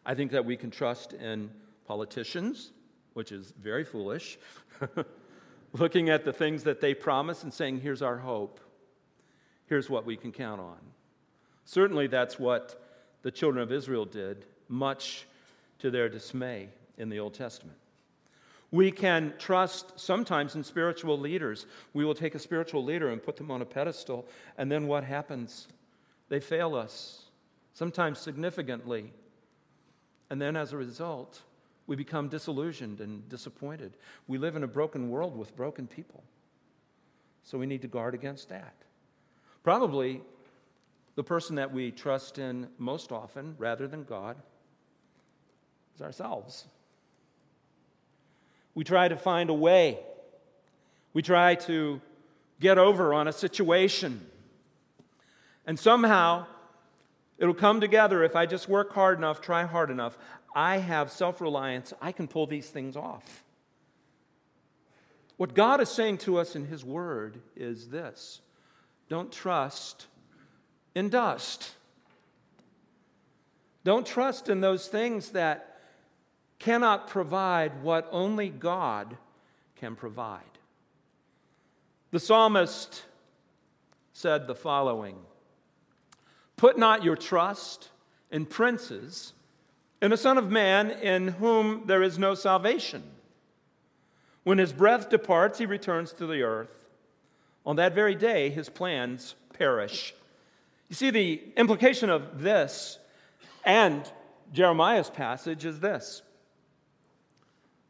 I 0.05 0.15
think 0.15 0.32
that 0.32 0.46
we 0.46 0.58
can 0.58 0.72
trust 0.72 1.13
in 1.13 1.50
politicians, 1.86 2.72
which 3.13 3.32
is 3.32 3.53
very 3.60 3.84
foolish, 3.84 4.38
looking 5.74 6.10
at 6.10 6.24
the 6.24 6.34
things 6.34 6.63
that 6.63 6.82
they 6.82 6.93
promise 6.93 7.43
and 7.43 7.53
saying, 7.53 7.82
Here's 7.82 8.01
our 8.01 8.17
hope. 8.17 8.62
Here's 9.65 9.89
what 9.89 10.05
we 10.05 10.15
can 10.15 10.32
count 10.32 10.62
on. 10.62 10.77
Certainly, 11.65 12.08
that's 12.08 12.39
what 12.39 12.82
the 13.22 13.32
children 13.32 13.63
of 13.63 13.72
Israel 13.72 14.05
did, 14.05 14.46
much 14.67 15.25
to 15.79 15.89
their 15.89 16.10
dismay 16.10 16.70
in 16.98 17.10
the 17.10 17.20
Old 17.20 17.34
Testament. 17.34 17.77
We 18.72 18.91
can 18.91 19.34
trust 19.38 20.00
sometimes 20.00 20.55
in 20.55 20.63
spiritual 20.63 21.20
leaders. 21.20 21.67
We 21.93 22.05
will 22.05 22.15
take 22.15 22.34
a 22.34 22.39
spiritual 22.39 22.84
leader 22.84 23.12
and 23.12 23.22
put 23.22 23.38
them 23.38 23.51
on 23.51 23.62
a 23.62 23.65
pedestal, 23.65 24.27
and 24.58 24.72
then 24.72 24.88
what 24.88 25.03
happens? 25.03 25.67
They 26.29 26.39
fail 26.39 26.74
us, 26.74 27.25
sometimes 27.74 28.20
significantly. 28.20 29.12
And 30.29 30.41
then 30.41 30.55
as 30.55 30.74
a 30.74 30.77
result, 30.77 31.41
we 31.86 31.96
become 31.96 32.29
disillusioned 32.29 33.01
and 33.01 33.27
disappointed. 33.29 33.98
We 34.27 34.38
live 34.38 34.55
in 34.55 34.63
a 34.63 34.67
broken 34.67 35.10
world 35.10 35.38
with 35.38 35.55
broken 35.55 35.86
people. 35.86 36.24
So 37.43 37.58
we 37.58 37.65
need 37.65 37.82
to 37.84 37.88
guard 37.88 38.15
against 38.15 38.50
that. 38.50 38.74
Probably 39.63 40.22
the 41.15 41.24
person 41.24 41.58
that 41.58 41.72
we 41.72 41.91
trust 41.91 42.39
in 42.39 42.67
most 42.77 43.12
often, 43.12 43.55
rather 43.58 43.88
than 43.88 44.03
God, 44.03 44.38
is 45.96 46.01
ourselves. 46.01 46.65
We 48.75 48.84
try 48.84 49.08
to 49.08 49.15
find 49.15 49.50
a 49.50 49.53
way, 49.53 50.00
we 51.13 51.22
try 51.22 51.55
to 51.55 52.01
get 52.60 52.77
over 52.77 53.13
on 53.13 53.27
a 53.27 53.34
situation. 53.34 54.25
And 55.65 55.79
somehow, 55.79 56.48
it'll 57.38 57.53
come 57.53 57.79
together 57.79 58.24
if 58.24 58.36
I 58.36 58.46
just 58.46 58.67
work 58.67 58.93
hard 58.93 59.17
enough, 59.17 59.39
try 59.41 59.63
hard 59.65 59.91
enough. 59.91 60.17
I 60.55 60.77
have 60.77 61.12
self 61.12 61.41
reliance, 61.41 61.93
I 62.01 62.12
can 62.12 62.27
pull 62.27 62.48
these 62.48 62.70
things 62.70 62.96
off. 62.96 63.43
What 65.38 65.53
God 65.53 65.82
is 65.82 65.89
saying 65.89 66.20
to 66.20 66.38
us 66.38 66.55
in 66.55 66.65
His 66.65 66.84
Word 66.84 67.41
is 67.55 67.89
this 67.89 68.41
don't 69.10 69.32
trust 69.32 70.08
in 70.96 71.10
dust. 71.10 71.72
Don't 73.84 74.06
trust 74.06 74.50
in 74.50 74.62
those 74.62 74.88
things 74.88 75.32
that 75.32 75.80
cannot 76.60 77.08
provide 77.08 77.84
what 77.84 78.08
only 78.12 78.50
God 78.50 79.18
can 79.76 79.96
provide. 79.96 80.42
The 82.12 82.20
psalmist 82.20 83.04
said 84.14 84.48
the 84.48 84.56
following 84.56 85.18
Put 86.56 86.78
not 86.78 87.04
your 87.04 87.18
trust 87.18 87.90
in 88.32 88.46
princes, 88.46 89.34
in 90.02 90.14
a 90.14 90.18
Son 90.18 90.38
of 90.38 90.50
Man 90.50 90.92
in 90.92 91.30
whom 91.30 91.84
there 91.86 92.04
is 92.04 92.18
no 92.18 92.36
salvation. 92.36 93.04
When 94.44 94.58
his 94.58 94.72
breath 94.72 95.10
departs, 95.10 95.60
he 95.60 95.66
returns 95.66 96.14
to 96.14 96.26
the 96.26 96.44
earth. 96.44 96.70
On 97.66 97.78
that 97.78 97.96
very 97.96 98.16
day, 98.16 98.50
his 98.50 98.70
plans 98.70 99.36
perish. 99.58 100.14
You 100.94 100.96
see, 100.96 101.10
the 101.10 101.42
implication 101.58 102.12
of 102.12 102.44
this 102.44 103.00
and 103.66 104.08
Jeremiah's 104.52 105.10
passage 105.10 105.66
is 105.66 105.80
this 105.80 106.22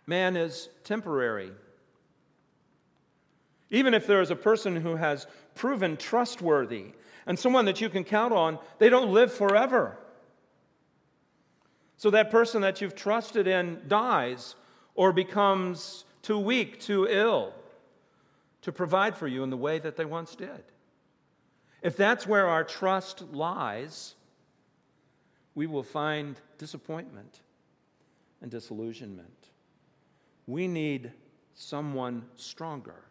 man 0.08 0.38
is 0.38 0.70
temporary. 0.86 1.52
Even 3.70 3.94
if 3.94 4.08
there 4.08 4.22
is 4.22 4.32
a 4.32 4.38
person 4.38 4.78
who 4.78 4.96
has 4.96 5.28
proven 5.54 5.98
trustworthy 5.98 6.94
and 7.26 7.38
someone 7.38 7.66
that 7.66 7.82
you 7.82 7.90
can 7.90 8.06
count 8.06 8.34
on, 8.34 8.58
they 8.80 8.88
don't 8.88 9.12
live 9.12 9.34
forever. 9.34 9.98
So 11.98 12.10
that 12.12 12.32
person 12.32 12.62
that 12.62 12.80
you've 12.80 12.96
trusted 12.96 13.48
in 13.48 13.82
dies 13.90 14.56
or 14.96 15.12
becomes 15.12 16.06
too 16.22 16.40
weak, 16.40 16.80
too 16.80 17.06
ill 17.10 17.54
to 18.62 18.72
provide 18.72 19.18
for 19.18 19.28
you 19.28 19.44
in 19.44 19.50
the 19.50 19.58
way 19.58 19.78
that 19.78 19.98
they 19.98 20.06
once 20.06 20.38
did. 20.38 20.64
If 21.84 21.98
that's 21.98 22.26
where 22.26 22.48
our 22.48 22.64
trust 22.64 23.22
lies, 23.34 24.16
we 25.54 25.68
will 25.68 25.84
find 25.84 26.40
disappointment 26.58 27.42
and 28.42 28.50
disillusionment. 28.50 29.50
We 30.48 30.68
need 30.68 31.12
someone 31.54 32.24
stronger, 32.36 33.04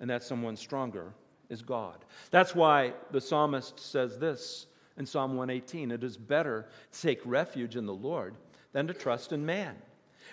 and 0.00 0.10
that 0.10 0.24
someone 0.24 0.56
stronger 0.56 1.14
is 1.48 1.62
God. 1.62 2.04
That's 2.32 2.54
why 2.56 2.92
the 3.12 3.20
psalmist 3.20 3.78
says 3.78 4.18
this 4.18 4.66
in 4.98 5.06
Psalm 5.06 5.36
118 5.36 5.92
It 5.92 6.02
is 6.02 6.16
better 6.16 6.66
to 6.92 7.00
take 7.00 7.20
refuge 7.24 7.76
in 7.76 7.86
the 7.86 7.94
Lord 7.94 8.34
than 8.72 8.88
to 8.88 8.94
trust 8.94 9.32
in 9.32 9.46
man. 9.46 9.76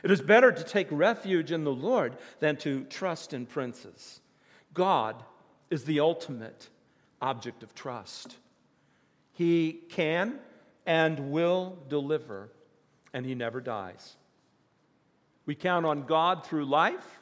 It 0.04 0.12
is 0.12 0.22
better 0.22 0.52
to 0.52 0.64
take 0.64 0.88
refuge 0.92 1.52
in 1.52 1.64
the 1.64 1.74
Lord 1.74 2.18
than 2.40 2.58
to 2.58 2.84
trust 2.86 3.34
in 3.34 3.46
princes. 3.46 4.22
God 4.74 5.24
is 5.70 5.86
the 5.86 6.00
ultimate 6.00 6.70
object 7.22 7.64
of 7.64 7.74
trust. 7.74 8.36
He 9.34 9.82
can 9.90 10.40
and 10.86 11.32
will 11.32 11.78
deliver, 11.90 12.50
and 13.14 13.26
He 13.26 13.36
never 13.36 13.62
dies. 13.62 14.16
We 15.46 15.56
count 15.56 15.86
on 15.86 16.04
God 16.04 16.46
through 16.46 16.66
life, 16.66 17.20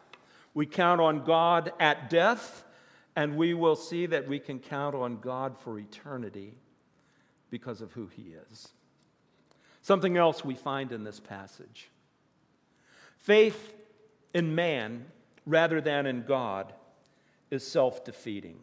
we 0.53 0.65
count 0.65 1.01
on 1.01 1.23
God 1.23 1.73
at 1.79 2.09
death, 2.09 2.63
and 3.15 3.35
we 3.35 3.53
will 3.53 3.75
see 3.75 4.05
that 4.07 4.27
we 4.27 4.39
can 4.39 4.59
count 4.59 4.95
on 4.95 5.19
God 5.19 5.57
for 5.57 5.79
eternity 5.79 6.57
because 7.49 7.81
of 7.81 7.93
who 7.93 8.07
He 8.07 8.33
is. 8.49 8.69
Something 9.81 10.17
else 10.17 10.43
we 10.43 10.55
find 10.55 10.91
in 10.91 11.03
this 11.03 11.19
passage 11.19 11.89
faith 13.17 13.73
in 14.33 14.53
man 14.53 15.05
rather 15.45 15.81
than 15.81 16.05
in 16.05 16.23
God 16.23 16.73
is 17.49 17.65
self 17.65 18.03
defeating. 18.03 18.59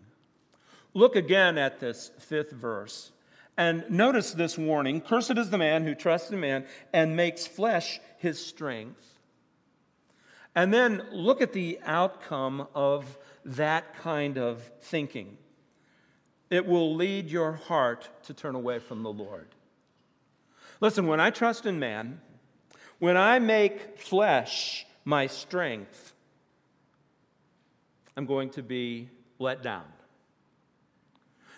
Look 0.94 1.16
again 1.16 1.58
at 1.58 1.80
this 1.80 2.10
fifth 2.18 2.52
verse. 2.52 3.12
And 3.56 3.84
notice 3.90 4.32
this 4.32 4.56
warning 4.56 5.00
Cursed 5.00 5.36
is 5.36 5.50
the 5.50 5.58
man 5.58 5.84
who 5.84 5.94
trusts 5.94 6.30
in 6.30 6.40
man 6.40 6.66
and 6.92 7.16
makes 7.16 7.46
flesh 7.46 8.00
his 8.18 8.44
strength. 8.44 9.18
And 10.54 10.72
then 10.72 11.02
look 11.10 11.40
at 11.40 11.52
the 11.52 11.78
outcome 11.84 12.66
of 12.74 13.18
that 13.44 13.96
kind 13.96 14.38
of 14.38 14.70
thinking. 14.80 15.38
It 16.50 16.66
will 16.66 16.94
lead 16.94 17.30
your 17.30 17.52
heart 17.52 18.08
to 18.24 18.34
turn 18.34 18.54
away 18.54 18.78
from 18.78 19.02
the 19.02 19.12
Lord. 19.12 19.48
Listen, 20.80 21.06
when 21.06 21.20
I 21.20 21.30
trust 21.30 21.64
in 21.64 21.78
man, 21.78 22.20
when 22.98 23.16
I 23.16 23.38
make 23.38 23.98
flesh 23.98 24.86
my 25.04 25.26
strength, 25.26 26.12
I'm 28.16 28.26
going 28.26 28.50
to 28.50 28.62
be 28.62 29.08
let 29.38 29.62
down. 29.62 29.84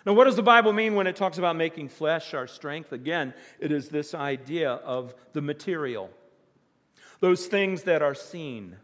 Now, 0.05 0.13
what 0.13 0.25
does 0.25 0.35
the 0.35 0.43
Bible 0.43 0.71
mean 0.71 0.93
when 0.93 1.07
it 1.07 1.15
talks 1.15 1.39
about 1.39 1.55
making 1.55 1.89
flesh 1.89 2.33
our 2.35 2.45
strength? 2.45 2.91
Again, 2.91 3.33
it 3.59 3.71
is 3.71 3.89
this 3.89 4.13
idea 4.13 4.71
of 4.71 5.15
the 5.33 5.41
material, 5.41 6.11
those 7.21 7.47
things 7.47 7.83
that 7.83 8.03
are 8.03 8.13
seen, 8.13 8.75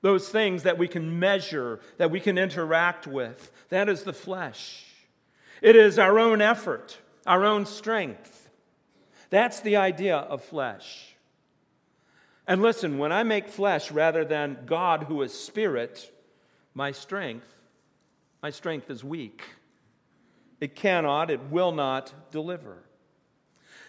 those 0.00 0.28
things 0.28 0.64
that 0.64 0.76
we 0.76 0.88
can 0.88 1.20
measure, 1.20 1.78
that 1.98 2.10
we 2.10 2.18
can 2.18 2.36
interact 2.36 3.06
with. 3.06 3.52
That 3.68 3.88
is 3.88 4.02
the 4.02 4.12
flesh. 4.12 4.84
It 5.62 5.76
is 5.76 5.98
our 6.00 6.18
own 6.18 6.40
effort, 6.42 6.98
our 7.26 7.44
own 7.44 7.64
strength. 7.64 8.50
That's 9.30 9.60
the 9.60 9.76
idea 9.76 10.16
of 10.16 10.42
flesh. 10.42 11.14
And 12.46 12.60
listen, 12.60 12.98
when 12.98 13.12
I 13.12 13.22
make 13.22 13.48
flesh 13.48 13.90
rather 13.90 14.24
than 14.24 14.58
God 14.66 15.04
who 15.04 15.22
is 15.22 15.32
spirit, 15.32 16.10
my 16.74 16.90
strength, 16.90 17.46
my 18.42 18.50
strength 18.50 18.90
is 18.90 19.02
weak. 19.02 19.42
It 20.60 20.74
cannot, 20.74 21.30
it 21.30 21.40
will 21.50 21.72
not 21.72 22.12
deliver. 22.30 22.78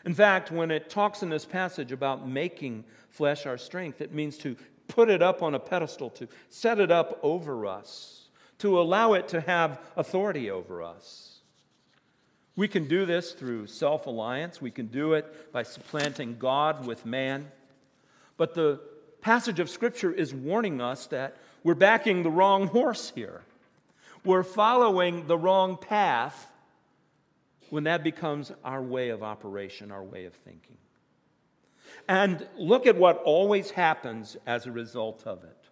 In 0.05 0.13
fact, 0.13 0.51
when 0.51 0.71
it 0.71 0.89
talks 0.89 1.23
in 1.23 1.29
this 1.29 1.45
passage 1.45 1.91
about 1.91 2.27
making 2.27 2.85
flesh 3.09 3.45
our 3.45 3.57
strength, 3.57 4.01
it 4.01 4.13
means 4.13 4.37
to 4.39 4.55
put 4.87 5.09
it 5.09 5.21
up 5.21 5.41
on 5.41 5.55
a 5.55 5.59
pedestal, 5.59 6.09
to 6.11 6.27
set 6.49 6.79
it 6.79 6.91
up 6.91 7.19
over 7.23 7.65
us, 7.65 8.27
to 8.59 8.79
allow 8.79 9.13
it 9.13 9.27
to 9.29 9.41
have 9.41 9.79
authority 9.97 10.51
over 10.51 10.83
us. 10.83 11.39
We 12.55 12.67
can 12.67 12.87
do 12.87 13.05
this 13.05 13.33
through 13.33 13.67
self 13.67 14.05
alliance, 14.05 14.61
we 14.61 14.71
can 14.71 14.87
do 14.87 15.13
it 15.13 15.51
by 15.51 15.63
supplanting 15.63 16.37
God 16.37 16.85
with 16.85 17.05
man. 17.05 17.51
But 18.37 18.53
the 18.53 18.79
passage 19.21 19.59
of 19.59 19.69
Scripture 19.69 20.11
is 20.11 20.33
warning 20.33 20.81
us 20.81 21.07
that 21.07 21.35
we're 21.63 21.73
backing 21.73 22.23
the 22.23 22.29
wrong 22.29 22.67
horse 22.67 23.11
here. 23.15 23.41
We're 24.23 24.43
following 24.43 25.27
the 25.27 25.37
wrong 25.37 25.77
path 25.77 26.51
when 27.69 27.83
that 27.85 28.03
becomes 28.03 28.51
our 28.63 28.81
way 28.81 29.09
of 29.09 29.23
operation, 29.23 29.91
our 29.91 30.03
way 30.03 30.25
of 30.25 30.33
thinking. 30.33 30.77
And 32.07 32.47
look 32.57 32.87
at 32.87 32.97
what 32.97 33.17
always 33.23 33.71
happens 33.71 34.37
as 34.45 34.65
a 34.65 34.71
result 34.71 35.23
of 35.25 35.43
it 35.43 35.65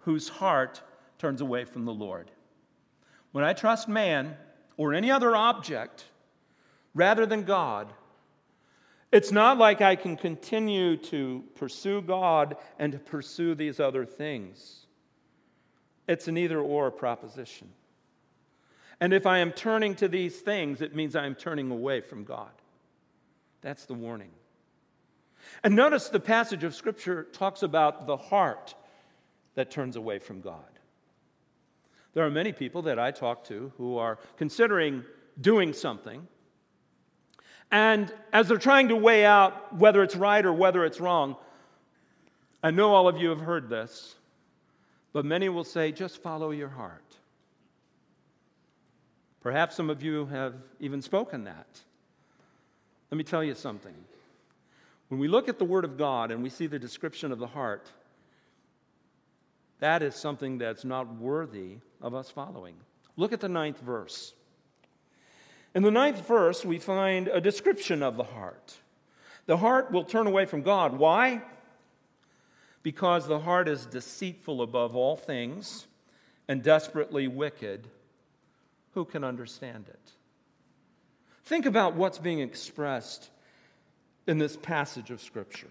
whose 0.00 0.28
heart 0.28 0.80
turns 1.18 1.40
away 1.40 1.64
from 1.64 1.84
the 1.84 1.92
Lord. 1.92 2.30
When 3.32 3.42
I 3.42 3.52
trust 3.52 3.88
man 3.88 4.36
or 4.76 4.94
any 4.94 5.10
other 5.10 5.34
object 5.34 6.04
rather 6.94 7.26
than 7.26 7.42
God, 7.42 7.92
it's 9.10 9.32
not 9.32 9.58
like 9.58 9.80
I 9.80 9.96
can 9.96 10.16
continue 10.16 10.96
to 10.96 11.42
pursue 11.56 12.02
God 12.02 12.56
and 12.78 12.92
to 12.92 12.98
pursue 12.98 13.54
these 13.56 13.80
other 13.80 14.06
things. 14.06 14.86
It's 16.06 16.28
an 16.28 16.38
either 16.38 16.60
or 16.60 16.90
proposition. 16.92 17.68
And 19.00 19.12
if 19.12 19.26
I 19.26 19.38
am 19.38 19.52
turning 19.52 19.94
to 19.96 20.08
these 20.08 20.40
things, 20.40 20.80
it 20.80 20.94
means 20.94 21.14
I 21.14 21.26
am 21.26 21.34
turning 21.34 21.70
away 21.70 22.00
from 22.00 22.24
God. 22.24 22.50
That's 23.60 23.84
the 23.86 23.94
warning. 23.94 24.30
And 25.62 25.76
notice 25.76 26.08
the 26.08 26.20
passage 26.20 26.64
of 26.64 26.74
Scripture 26.74 27.24
talks 27.24 27.62
about 27.62 28.06
the 28.06 28.16
heart 28.16 28.74
that 29.54 29.70
turns 29.70 29.96
away 29.96 30.18
from 30.18 30.40
God. 30.40 30.64
There 32.14 32.24
are 32.24 32.30
many 32.30 32.52
people 32.52 32.82
that 32.82 32.98
I 32.98 33.10
talk 33.10 33.44
to 33.44 33.72
who 33.76 33.98
are 33.98 34.18
considering 34.36 35.04
doing 35.40 35.72
something. 35.72 36.26
And 37.70 38.12
as 38.32 38.48
they're 38.48 38.56
trying 38.56 38.88
to 38.88 38.96
weigh 38.96 39.26
out 39.26 39.76
whether 39.76 40.02
it's 40.02 40.16
right 40.16 40.44
or 40.44 40.52
whether 40.52 40.84
it's 40.84 41.00
wrong, 41.00 41.36
I 42.62 42.70
know 42.70 42.94
all 42.94 43.08
of 43.08 43.18
you 43.18 43.28
have 43.30 43.40
heard 43.40 43.68
this, 43.68 44.14
but 45.12 45.24
many 45.24 45.48
will 45.48 45.64
say, 45.64 45.92
just 45.92 46.22
follow 46.22 46.50
your 46.50 46.68
heart. 46.68 47.05
Perhaps 49.46 49.76
some 49.76 49.90
of 49.90 50.02
you 50.02 50.26
have 50.26 50.54
even 50.80 51.00
spoken 51.00 51.44
that. 51.44 51.68
Let 53.12 53.16
me 53.16 53.22
tell 53.22 53.44
you 53.44 53.54
something. 53.54 53.94
When 55.06 55.20
we 55.20 55.28
look 55.28 55.48
at 55.48 55.60
the 55.60 55.64
Word 55.64 55.84
of 55.84 55.96
God 55.96 56.32
and 56.32 56.42
we 56.42 56.50
see 56.50 56.66
the 56.66 56.80
description 56.80 57.30
of 57.30 57.38
the 57.38 57.46
heart, 57.46 57.86
that 59.78 60.02
is 60.02 60.16
something 60.16 60.58
that's 60.58 60.84
not 60.84 61.20
worthy 61.20 61.76
of 62.02 62.12
us 62.12 62.28
following. 62.28 62.74
Look 63.16 63.32
at 63.32 63.38
the 63.38 63.48
ninth 63.48 63.78
verse. 63.78 64.34
In 65.76 65.84
the 65.84 65.92
ninth 65.92 66.26
verse, 66.26 66.64
we 66.64 66.80
find 66.80 67.28
a 67.28 67.40
description 67.40 68.02
of 68.02 68.16
the 68.16 68.24
heart. 68.24 68.78
The 69.46 69.58
heart 69.58 69.92
will 69.92 70.02
turn 70.02 70.26
away 70.26 70.46
from 70.46 70.62
God. 70.62 70.98
Why? 70.98 71.40
Because 72.82 73.28
the 73.28 73.38
heart 73.38 73.68
is 73.68 73.86
deceitful 73.86 74.60
above 74.60 74.96
all 74.96 75.14
things 75.14 75.86
and 76.48 76.64
desperately 76.64 77.28
wicked. 77.28 77.86
Who 78.96 79.04
can 79.04 79.24
understand 79.24 79.88
it? 79.90 80.12
Think 81.44 81.66
about 81.66 81.96
what's 81.96 82.18
being 82.18 82.40
expressed 82.40 83.28
in 84.26 84.38
this 84.38 84.56
passage 84.56 85.10
of 85.10 85.20
Scripture. 85.20 85.68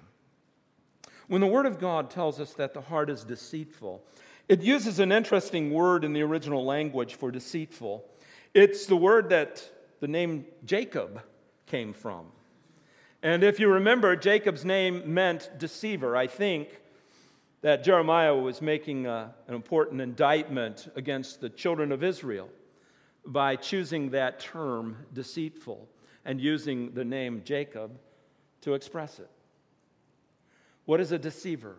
When 1.28 1.42
the 1.42 1.48
Word 1.48 1.66
of 1.66 1.80
God 1.80 2.12
tells 2.12 2.40
us 2.40 2.54
that 2.54 2.76
the 2.76 2.82
heart 2.82 3.10
is 3.10 3.24
deceitful, 3.24 4.04
it 4.48 4.62
uses 4.62 5.00
an 5.00 5.12
interesting 5.12 5.72
word 5.72 6.04
in 6.04 6.14
the 6.14 6.22
original 6.22 6.64
language 6.64 7.16
for 7.16 7.32
deceitful. 7.32 8.06
It's 8.54 8.86
the 8.86 8.96
word 8.96 9.30
that 9.30 9.68
the 10.02 10.08
name 10.08 10.46
Jacob 10.64 11.24
came 11.66 11.94
from. 11.94 12.28
And 13.24 13.44
if 13.44 13.60
you 13.60 13.70
remember, 13.70 14.16
Jacob's 14.16 14.64
name 14.64 15.16
meant 15.16 15.50
deceiver. 15.58 16.16
I 16.16 16.28
think 16.28 16.80
that 17.64 17.84
Jeremiah 17.84 18.36
was 18.36 18.62
making 18.62 19.08
a, 19.08 19.12
uh, 19.12 19.28
an 19.48 19.56
important 19.56 20.00
indictment 20.00 20.90
against 20.96 21.42
the 21.42 21.50
children 21.50 21.92
of 21.92 22.04
Israel 22.04 22.50
by 23.26 23.56
choosing 23.56 24.12
that 24.12 24.40
term, 24.40 25.06
deceitful, 25.14 25.88
and 26.24 26.40
using 26.40 26.94
the 26.94 27.06
name 27.06 27.42
Jacob 27.44 28.00
to 28.62 28.74
express 28.74 29.20
it. 29.20 29.30
What 30.86 31.00
is 31.00 31.12
a 31.12 31.20
deceiver? 31.20 31.76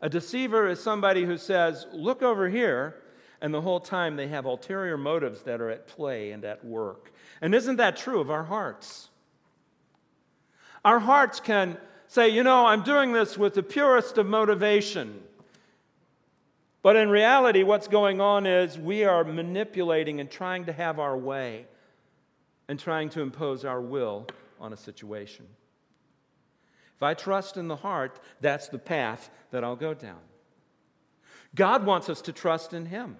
A 0.00 0.08
deceiver 0.08 0.68
is 0.68 0.80
somebody 0.80 1.24
who 1.24 1.36
says, 1.36 1.86
Look 1.92 2.22
over 2.22 2.48
here, 2.48 2.96
and 3.40 3.52
the 3.52 3.60
whole 3.60 3.80
time 3.80 4.16
they 4.16 4.28
have 4.28 4.44
ulterior 4.44 4.96
motives 4.96 5.42
that 5.42 5.60
are 5.60 5.70
at 5.70 5.86
play 5.86 6.30
and 6.30 6.44
at 6.44 6.64
work. 6.64 7.12
And 7.40 7.54
isn't 7.54 7.76
that 7.76 7.96
true 7.96 8.20
of 8.20 8.30
our 8.30 8.44
hearts? 8.44 9.08
Our 10.84 11.00
hearts 11.00 11.40
can 11.40 11.76
say, 12.06 12.28
You 12.28 12.44
know, 12.44 12.66
I'm 12.66 12.82
doing 12.82 13.12
this 13.12 13.36
with 13.36 13.54
the 13.54 13.62
purest 13.62 14.18
of 14.18 14.26
motivation. 14.26 15.22
But 16.88 16.96
in 16.96 17.10
reality, 17.10 17.64
what's 17.64 17.86
going 17.86 18.18
on 18.18 18.46
is 18.46 18.78
we 18.78 19.04
are 19.04 19.22
manipulating 19.22 20.20
and 20.20 20.30
trying 20.30 20.64
to 20.64 20.72
have 20.72 20.98
our 20.98 21.18
way 21.18 21.66
and 22.66 22.80
trying 22.80 23.10
to 23.10 23.20
impose 23.20 23.66
our 23.66 23.82
will 23.82 24.26
on 24.58 24.72
a 24.72 24.76
situation. 24.78 25.44
If 26.96 27.02
I 27.02 27.12
trust 27.12 27.58
in 27.58 27.68
the 27.68 27.76
heart, 27.76 28.18
that's 28.40 28.68
the 28.68 28.78
path 28.78 29.28
that 29.50 29.64
I'll 29.64 29.76
go 29.76 29.92
down. 29.92 30.22
God 31.54 31.84
wants 31.84 32.08
us 32.08 32.22
to 32.22 32.32
trust 32.32 32.72
in 32.72 32.86
Him 32.86 33.18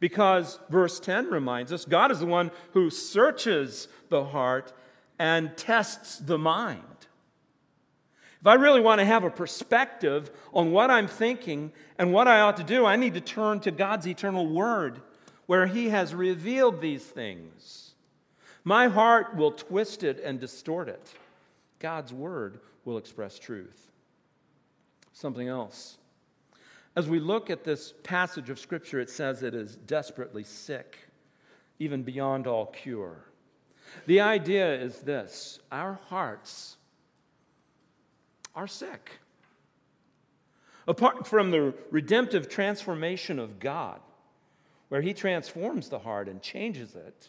because 0.00 0.58
verse 0.68 1.00
10 1.00 1.30
reminds 1.30 1.72
us 1.72 1.86
God 1.86 2.12
is 2.12 2.20
the 2.20 2.26
one 2.26 2.50
who 2.74 2.90
searches 2.90 3.88
the 4.10 4.24
heart 4.26 4.74
and 5.18 5.56
tests 5.56 6.18
the 6.18 6.36
mind. 6.36 6.97
If 8.40 8.46
I 8.46 8.54
really 8.54 8.80
want 8.80 9.00
to 9.00 9.04
have 9.04 9.24
a 9.24 9.30
perspective 9.30 10.30
on 10.54 10.70
what 10.70 10.90
I'm 10.90 11.08
thinking 11.08 11.72
and 11.98 12.12
what 12.12 12.28
I 12.28 12.40
ought 12.40 12.56
to 12.58 12.64
do, 12.64 12.86
I 12.86 12.96
need 12.96 13.14
to 13.14 13.20
turn 13.20 13.60
to 13.60 13.70
God's 13.70 14.06
eternal 14.06 14.46
word 14.46 15.00
where 15.46 15.66
He 15.66 15.88
has 15.88 16.14
revealed 16.14 16.80
these 16.80 17.02
things. 17.02 17.94
My 18.62 18.88
heart 18.88 19.34
will 19.34 19.52
twist 19.52 20.04
it 20.04 20.20
and 20.22 20.38
distort 20.38 20.88
it. 20.88 21.14
God's 21.80 22.12
word 22.12 22.60
will 22.84 22.98
express 22.98 23.38
truth. 23.38 23.90
Something 25.12 25.48
else. 25.48 25.98
As 26.94 27.08
we 27.08 27.20
look 27.20 27.50
at 27.50 27.64
this 27.64 27.92
passage 28.02 28.50
of 28.50 28.58
Scripture, 28.58 29.00
it 29.00 29.10
says 29.10 29.42
it 29.42 29.54
is 29.54 29.76
desperately 29.76 30.44
sick, 30.44 30.98
even 31.78 32.02
beyond 32.02 32.46
all 32.46 32.66
cure. 32.66 33.24
The 34.06 34.20
idea 34.20 34.74
is 34.74 35.00
this 35.00 35.60
our 35.70 35.98
hearts 36.08 36.77
are 38.54 38.66
sick. 38.66 39.18
Apart 40.86 41.26
from 41.26 41.50
the 41.50 41.74
redemptive 41.90 42.48
transformation 42.48 43.38
of 43.38 43.58
God, 43.58 44.00
where 44.88 45.02
He 45.02 45.12
transforms 45.12 45.88
the 45.88 45.98
heart 45.98 46.28
and 46.28 46.40
changes 46.40 46.94
it, 46.94 47.28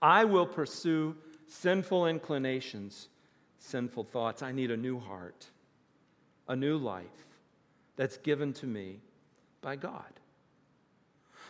I 0.00 0.24
will 0.24 0.46
pursue 0.46 1.16
sinful 1.48 2.06
inclinations 2.06 3.08
sinful 3.66 4.04
thoughts. 4.04 4.42
I 4.42 4.52
need 4.52 4.70
a 4.70 4.76
new 4.76 4.98
heart, 4.98 5.46
a 6.48 6.56
new 6.56 6.76
life 6.76 7.26
that's 7.96 8.16
given 8.18 8.52
to 8.54 8.66
me 8.66 9.00
by 9.60 9.76
God. 9.76 10.04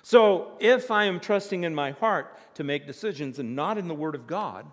So, 0.03 0.53
if 0.61 0.91
I 0.91 1.05
am 1.05 1.19
trusting 1.19 1.65
in 1.65 1.75
my 1.75 1.91
heart 1.91 2.39
to 2.55 2.65
make 2.65 2.87
decisions 2.87 3.39
and 3.39 3.57
not 3.57 3.77
in 3.77 3.89
the 3.89 3.95
Word 3.95 4.15
of 4.15 4.27
God, 4.27 4.65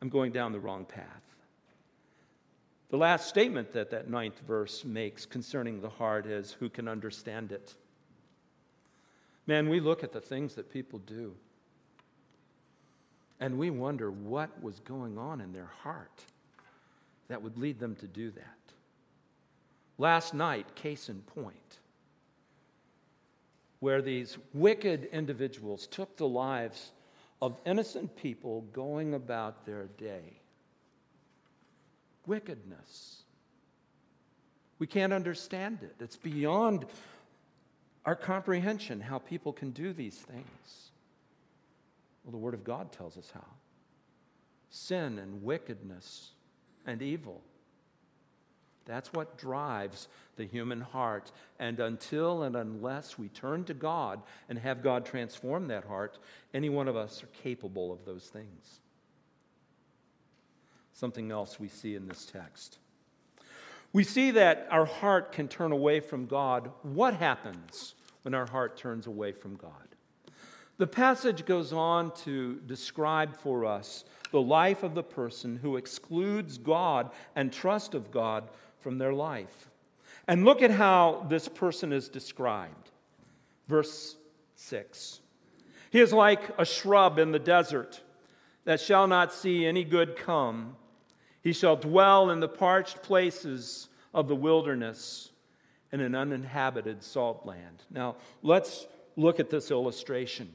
I'm 0.00 0.08
going 0.08 0.32
down 0.32 0.52
the 0.52 0.58
wrong 0.58 0.84
path. 0.84 1.22
The 2.92 2.98
last 2.98 3.26
statement 3.26 3.72
that 3.72 3.90
that 3.92 4.10
ninth 4.10 4.38
verse 4.46 4.84
makes 4.84 5.24
concerning 5.24 5.80
the 5.80 5.88
heart 5.88 6.26
is 6.26 6.52
who 6.52 6.68
can 6.68 6.88
understand 6.88 7.50
it? 7.50 7.74
Man, 9.46 9.70
we 9.70 9.80
look 9.80 10.04
at 10.04 10.12
the 10.12 10.20
things 10.20 10.56
that 10.56 10.70
people 10.70 10.98
do 10.98 11.34
and 13.40 13.56
we 13.56 13.70
wonder 13.70 14.10
what 14.10 14.62
was 14.62 14.78
going 14.80 15.16
on 15.16 15.40
in 15.40 15.54
their 15.54 15.70
heart 15.82 16.22
that 17.28 17.40
would 17.40 17.56
lead 17.56 17.80
them 17.80 17.96
to 17.96 18.06
do 18.06 18.30
that. 18.32 18.58
Last 19.96 20.34
night, 20.34 20.74
case 20.74 21.08
in 21.08 21.22
point, 21.22 21.78
where 23.80 24.02
these 24.02 24.36
wicked 24.52 25.06
individuals 25.06 25.86
took 25.86 26.18
the 26.18 26.28
lives 26.28 26.92
of 27.40 27.56
innocent 27.64 28.14
people 28.16 28.66
going 28.74 29.14
about 29.14 29.64
their 29.64 29.86
day. 29.96 30.41
Wickedness. 32.26 33.22
We 34.78 34.86
can't 34.86 35.12
understand 35.12 35.78
it. 35.82 35.94
It's 36.00 36.16
beyond 36.16 36.86
our 38.04 38.16
comprehension 38.16 39.00
how 39.00 39.18
people 39.18 39.52
can 39.52 39.70
do 39.70 39.92
these 39.92 40.16
things. 40.16 40.90
Well, 42.24 42.32
the 42.32 42.38
Word 42.38 42.54
of 42.54 42.64
God 42.64 42.92
tells 42.92 43.16
us 43.16 43.30
how. 43.32 43.44
Sin 44.70 45.18
and 45.18 45.42
wickedness 45.42 46.30
and 46.86 47.02
evil. 47.02 47.42
That's 48.84 49.12
what 49.12 49.38
drives 49.38 50.08
the 50.36 50.44
human 50.44 50.80
heart. 50.80 51.30
And 51.58 51.78
until 51.78 52.42
and 52.42 52.56
unless 52.56 53.18
we 53.18 53.28
turn 53.28 53.64
to 53.64 53.74
God 53.74 54.22
and 54.48 54.58
have 54.58 54.82
God 54.82 55.06
transform 55.06 55.68
that 55.68 55.84
heart, 55.84 56.18
any 56.52 56.68
one 56.68 56.88
of 56.88 56.96
us 56.96 57.22
are 57.22 57.42
capable 57.42 57.92
of 57.92 58.04
those 58.04 58.24
things. 58.24 58.80
Something 60.92 61.30
else 61.30 61.58
we 61.58 61.68
see 61.68 61.94
in 61.94 62.06
this 62.06 62.24
text. 62.26 62.78
We 63.92 64.04
see 64.04 64.30
that 64.32 64.66
our 64.70 64.86
heart 64.86 65.32
can 65.32 65.48
turn 65.48 65.72
away 65.72 66.00
from 66.00 66.26
God. 66.26 66.70
What 66.82 67.14
happens 67.14 67.94
when 68.22 68.34
our 68.34 68.46
heart 68.46 68.76
turns 68.76 69.06
away 69.06 69.32
from 69.32 69.56
God? 69.56 69.70
The 70.78 70.86
passage 70.86 71.44
goes 71.44 71.72
on 71.72 72.12
to 72.24 72.60
describe 72.66 73.36
for 73.36 73.64
us 73.64 74.04
the 74.30 74.40
life 74.40 74.82
of 74.82 74.94
the 74.94 75.02
person 75.02 75.56
who 75.56 75.76
excludes 75.76 76.58
God 76.58 77.10
and 77.36 77.52
trust 77.52 77.94
of 77.94 78.10
God 78.10 78.48
from 78.80 78.98
their 78.98 79.12
life. 79.12 79.70
And 80.26 80.44
look 80.44 80.62
at 80.62 80.70
how 80.70 81.26
this 81.28 81.46
person 81.48 81.92
is 81.92 82.08
described. 82.08 82.90
Verse 83.68 84.16
6 84.56 85.20
He 85.90 86.00
is 86.00 86.12
like 86.12 86.58
a 86.58 86.64
shrub 86.64 87.18
in 87.18 87.32
the 87.32 87.38
desert 87.38 88.00
that 88.64 88.80
shall 88.80 89.06
not 89.06 89.32
see 89.32 89.66
any 89.66 89.84
good 89.84 90.16
come. 90.16 90.76
He 91.42 91.52
shall 91.52 91.76
dwell 91.76 92.30
in 92.30 92.40
the 92.40 92.48
parched 92.48 93.02
places 93.02 93.88
of 94.14 94.28
the 94.28 94.36
wilderness 94.36 95.30
in 95.90 96.00
an 96.00 96.14
uninhabited 96.14 97.02
salt 97.02 97.44
land. 97.44 97.82
Now, 97.90 98.16
let's 98.42 98.86
look 99.16 99.40
at 99.40 99.50
this 99.50 99.70
illustration. 99.70 100.50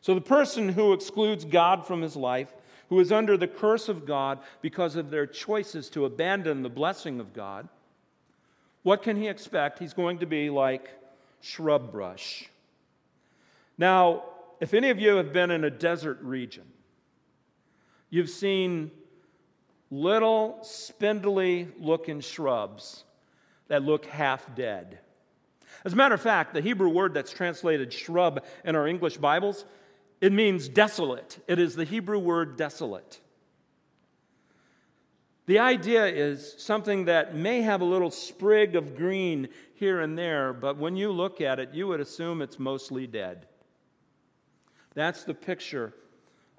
So, 0.00 0.14
the 0.14 0.20
person 0.20 0.70
who 0.70 0.92
excludes 0.92 1.44
God 1.44 1.86
from 1.86 2.00
his 2.00 2.16
life, 2.16 2.52
who 2.88 2.98
is 3.00 3.12
under 3.12 3.36
the 3.36 3.48
curse 3.48 3.88
of 3.88 4.06
God 4.06 4.38
because 4.62 4.96
of 4.96 5.10
their 5.10 5.26
choices 5.26 5.90
to 5.90 6.06
abandon 6.06 6.62
the 6.62 6.70
blessing 6.70 7.20
of 7.20 7.34
God, 7.34 7.68
what 8.82 9.02
can 9.02 9.16
he 9.16 9.28
expect? 9.28 9.78
He's 9.78 9.92
going 9.92 10.18
to 10.20 10.26
be 10.26 10.48
like 10.48 10.88
shrub 11.42 11.92
brush. 11.92 12.48
Now, 13.76 14.24
if 14.60 14.74
any 14.74 14.90
of 14.90 14.98
you 14.98 15.16
have 15.16 15.32
been 15.32 15.50
in 15.50 15.64
a 15.64 15.70
desert 15.70 16.18
region, 16.22 16.64
you've 18.08 18.30
seen 18.30 18.90
little 19.90 20.58
spindly 20.62 21.68
looking 21.78 22.20
shrubs 22.20 23.04
that 23.68 23.82
look 23.82 24.06
half 24.06 24.54
dead. 24.54 24.98
As 25.84 25.92
a 25.92 25.96
matter 25.96 26.14
of 26.14 26.20
fact, 26.20 26.54
the 26.54 26.60
Hebrew 26.60 26.88
word 26.88 27.14
that's 27.14 27.32
translated 27.32 27.92
shrub 27.92 28.44
in 28.64 28.76
our 28.76 28.86
English 28.86 29.16
Bibles, 29.16 29.64
it 30.20 30.32
means 30.32 30.68
desolate. 30.68 31.42
It 31.48 31.58
is 31.58 31.74
the 31.74 31.84
Hebrew 31.84 32.18
word 32.18 32.56
desolate. 32.56 33.20
The 35.46 35.58
idea 35.58 36.06
is 36.06 36.54
something 36.58 37.06
that 37.06 37.34
may 37.34 37.62
have 37.62 37.80
a 37.80 37.84
little 37.86 38.10
sprig 38.10 38.76
of 38.76 38.96
green 38.96 39.48
here 39.74 40.00
and 40.00 40.16
there, 40.16 40.52
but 40.52 40.76
when 40.76 40.96
you 40.96 41.10
look 41.10 41.40
at 41.40 41.58
it, 41.58 41.70
you 41.72 41.88
would 41.88 42.00
assume 42.00 42.42
it's 42.42 42.58
mostly 42.58 43.06
dead. 43.06 43.46
That's 44.94 45.24
the 45.24 45.34
picture 45.34 45.94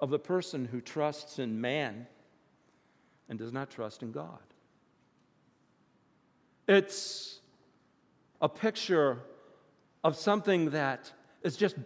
of 0.00 0.10
the 0.10 0.18
person 0.18 0.66
who 0.66 0.80
trusts 0.80 1.38
in 1.38 1.60
man 1.60 2.06
and 3.28 3.38
does 3.38 3.52
not 3.52 3.70
trust 3.70 4.02
in 4.02 4.12
God. 4.12 4.38
It's 6.68 7.40
a 8.40 8.48
picture 8.48 9.18
of 10.04 10.16
something 10.16 10.70
that 10.70 11.12
is 11.42 11.56
just 11.56 11.76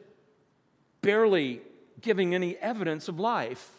barely 1.03 1.61
giving 2.01 2.35
any 2.35 2.57
evidence 2.57 3.09
of 3.09 3.19
life. 3.19 3.71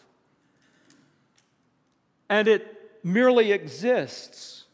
And 2.28 2.48
it 2.48 2.90
merely 3.04 3.52
exists 3.52 4.64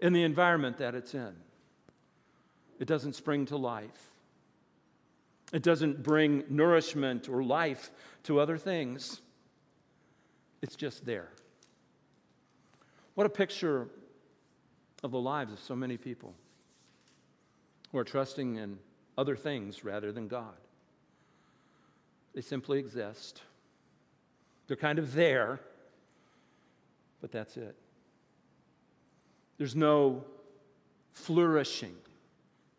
in 0.00 0.12
the 0.12 0.22
environment 0.22 0.78
that 0.78 0.94
it's 0.94 1.14
in. 1.14 1.34
It 2.78 2.86
doesn't 2.86 3.14
spring 3.14 3.46
to 3.46 3.56
life. 3.56 4.10
It 5.52 5.62
doesn't 5.62 6.02
bring 6.02 6.44
nourishment 6.48 7.28
or 7.28 7.42
life 7.42 7.90
to 8.24 8.40
other 8.40 8.58
things. 8.58 9.20
It's 10.60 10.76
just 10.76 11.06
there. 11.06 11.28
What 13.16 13.26
a 13.26 13.30
picture 13.30 13.88
of 15.02 15.10
the 15.10 15.18
lives 15.18 15.50
of 15.50 15.58
so 15.58 15.74
many 15.74 15.96
people 15.96 16.34
who 17.90 17.96
are 17.96 18.04
trusting 18.04 18.56
in 18.56 18.78
other 19.16 19.34
things 19.34 19.84
rather 19.84 20.12
than 20.12 20.28
God. 20.28 20.54
They 22.34 22.42
simply 22.42 22.78
exist. 22.78 23.40
They're 24.66 24.76
kind 24.76 24.98
of 24.98 25.14
there, 25.14 25.60
but 27.22 27.32
that's 27.32 27.56
it. 27.56 27.74
There's 29.56 29.74
no 29.74 30.22
flourishing 31.14 31.96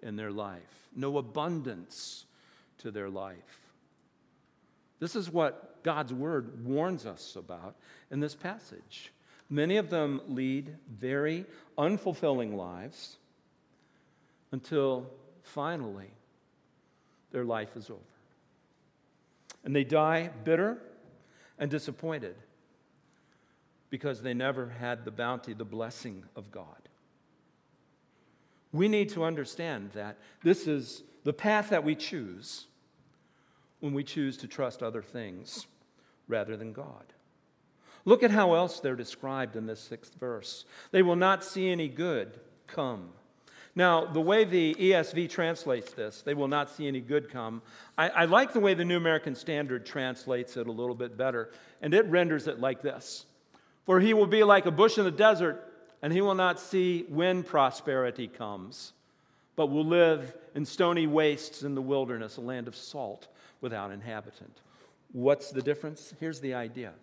in 0.04 0.17
their 0.17 0.32
life, 0.32 0.62
no 0.95 1.17
abundance 1.17 2.26
to 2.78 2.91
their 2.91 3.10
life. 3.10 3.71
This 5.00 5.15
is 5.15 5.32
what 5.32 5.82
God's 5.82 6.13
word 6.13 6.63
warns 6.63 7.08
us 7.08 7.36
about 7.36 7.76
in 8.12 8.19
this 8.19 8.36
passage. 8.36 9.12
Many 9.49 9.77
of 9.77 9.89
them 9.89 10.21
lead 10.27 10.75
very 10.89 11.45
unfulfilling 11.77 12.55
lives 12.55 13.17
until 14.51 15.07
finally 15.43 16.12
their 17.31 17.45
life 17.45 17.75
is 17.75 17.89
over. 17.89 17.99
And 19.63 19.75
they 19.75 19.83
die 19.83 20.29
bitter 20.43 20.77
and 21.60 21.71
disappointed 21.71 22.36
because 23.89 24.21
they 24.21 24.33
never 24.33 24.67
had 24.67 25.05
the 25.05 25.12
bounty, 25.12 25.53
the 25.53 25.65
blessing 25.65 26.23
of 26.36 26.51
God. 26.51 26.65
We 28.73 28.88
need 28.88 29.10
to 29.10 29.23
understand 29.23 29.91
that 29.93 30.17
this 30.43 30.67
is 30.67 31.03
the 31.23 31.33
path 31.33 31.69
that 31.69 31.83
we 31.83 31.95
choose 31.95 32.65
when 33.79 33.93
we 33.93 34.03
choose 34.03 34.38
to 34.38 34.47
trust 34.47 34.83
other 34.83 35.01
things 35.01 35.67
rather 36.27 36.57
than 36.57 36.73
God. 36.73 37.13
Look 38.08 38.24
at 38.24 38.32
how 38.32 38.54
else 38.54 38.80
they're 38.80 38.96
described 38.96 39.58
in 39.58 39.65
this 39.65 39.82
sixth 39.82 40.15
verse. 40.17 40.63
They 40.91 41.02
will 41.02 41.17
not 41.17 41.43
see 41.43 41.70
any 41.70 41.89
good 41.89 42.39
come. 42.65 43.10
Now, 43.76 44.06
the 44.06 44.22
way 44.22 44.46
the 44.46 44.74
ESV 44.76 45.30
translates 45.30 45.91
this, 45.91 46.22
they 46.22 46.34
will 46.34 46.48
not 46.48 46.70
see 46.70 46.88
any 46.88 47.02
good 47.02 47.30
come, 47.30 47.62
I, 47.98 48.08
I, 48.08 48.26
like 48.26 48.54
the 48.54 48.62
way 48.62 48.76
the 48.76 48.86
New 48.86 48.96
American 48.96 49.36
Standard 49.36 49.86
translates 49.86 50.56
it 50.56 50.67
a 50.67 50.72
little 50.72 50.96
bit 50.96 51.17
better, 51.17 51.52
and 51.82 51.93
it 51.93 52.06
renders 52.06 52.48
it 52.48 52.62
like 52.62 52.82
this 52.82 53.26
For 53.86 54.00
he 54.00 54.13
will 54.13 54.26
be 54.26 54.46
like 54.46 54.65
a 54.65 54.72
bush 54.72 54.98
in 54.98 55.04
the 55.04 55.12
desert, 55.12 55.62
and 56.02 56.13
he 56.13 56.22
will 56.22 56.34
not 56.34 56.62
see 56.62 57.06
when 57.10 57.43
prosperity 57.43 58.30
comes, 58.30 58.93
but 59.58 59.67
will 59.67 59.86
live 59.86 60.34
in 60.56 60.63
stony 60.65 61.08
wastes 61.08 61.63
in 61.63 61.76
the 61.76 61.82
wilderness, 61.82 62.38
a 62.38 62.41
land 62.41 62.70
of 62.70 62.76
salt 62.76 63.28
without 63.60 63.91
inhabitant. 63.91 64.62
What's 65.12 65.52
the 65.52 65.62
difference? 65.62 66.13
Here's 66.22 66.39
the 66.39 66.54
idea 66.54 66.93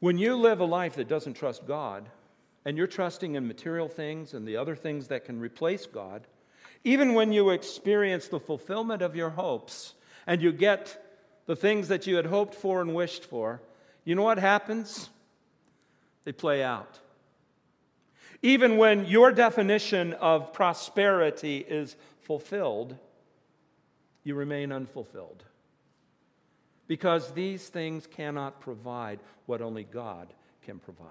when 0.00 0.18
you 0.18 0.36
live 0.36 0.60
a 0.60 0.64
life 0.64 0.96
that 0.96 1.08
doesn't 1.08 1.34
trust 1.34 1.66
God, 1.66 2.08
and 2.64 2.76
you're 2.76 2.86
trusting 2.86 3.34
in 3.34 3.46
material 3.46 3.88
things 3.88 4.34
and 4.34 4.46
the 4.46 4.56
other 4.56 4.76
things 4.76 5.08
that 5.08 5.24
can 5.24 5.40
replace 5.40 5.86
God, 5.86 6.26
even 6.84 7.14
when 7.14 7.32
you 7.32 7.50
experience 7.50 8.28
the 8.28 8.40
fulfillment 8.40 9.02
of 9.02 9.16
your 9.16 9.30
hopes 9.30 9.94
and 10.26 10.42
you 10.42 10.52
get 10.52 11.02
the 11.46 11.56
things 11.56 11.88
that 11.88 12.06
you 12.06 12.16
had 12.16 12.26
hoped 12.26 12.54
for 12.54 12.80
and 12.80 12.94
wished 12.94 13.24
for, 13.24 13.60
you 14.04 14.14
know 14.14 14.22
what 14.22 14.38
happens? 14.38 15.10
They 16.24 16.32
play 16.32 16.62
out. 16.62 16.98
Even 18.42 18.78
when 18.78 19.04
your 19.04 19.32
definition 19.32 20.14
of 20.14 20.52
prosperity 20.52 21.58
is 21.58 21.96
fulfilled, 22.22 22.96
you 24.24 24.34
remain 24.34 24.72
unfulfilled 24.72 25.44
because 26.90 27.30
these 27.30 27.68
things 27.68 28.08
cannot 28.08 28.60
provide 28.60 29.20
what 29.46 29.62
only 29.62 29.84
God 29.84 30.26
can 30.62 30.80
provide. 30.80 31.06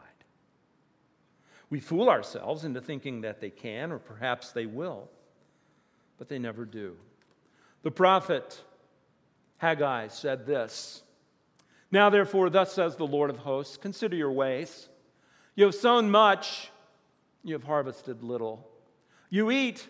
We 1.69 1.79
fool 1.79 2.09
ourselves 2.09 2.65
into 2.65 2.81
thinking 2.81 3.21
that 3.21 3.39
they 3.39 3.49
can 3.49 3.93
or 3.93 3.97
perhaps 3.97 4.51
they 4.51 4.65
will, 4.65 5.09
but 6.17 6.27
they 6.27 6.37
never 6.37 6.65
do. 6.65 6.97
The 7.83 7.91
prophet 7.91 8.61
Haggai 9.59 10.09
said 10.09 10.45
this 10.45 11.01
Now, 11.89 12.09
therefore, 12.09 12.49
thus 12.49 12.73
says 12.73 12.97
the 12.97 13.07
Lord 13.07 13.29
of 13.29 13.37
hosts, 13.37 13.77
consider 13.77 14.17
your 14.17 14.33
ways. 14.33 14.89
You 15.55 15.63
have 15.63 15.75
sown 15.75 16.11
much, 16.11 16.71
you 17.41 17.53
have 17.53 17.63
harvested 17.63 18.21
little. 18.21 18.69
You 19.29 19.49
eat, 19.49 19.87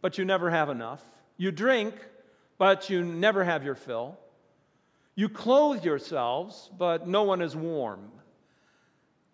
but 0.00 0.16
you 0.16 0.24
never 0.24 0.48
have 0.50 0.70
enough. 0.70 1.02
You 1.36 1.50
drink, 1.50 1.96
but 2.56 2.88
you 2.88 3.02
never 3.02 3.42
have 3.42 3.64
your 3.64 3.74
fill. 3.74 4.16
You 5.14 5.28
clothe 5.28 5.84
yourselves, 5.84 6.70
but 6.76 7.06
no 7.06 7.22
one 7.22 7.40
is 7.40 7.54
warm. 7.54 8.10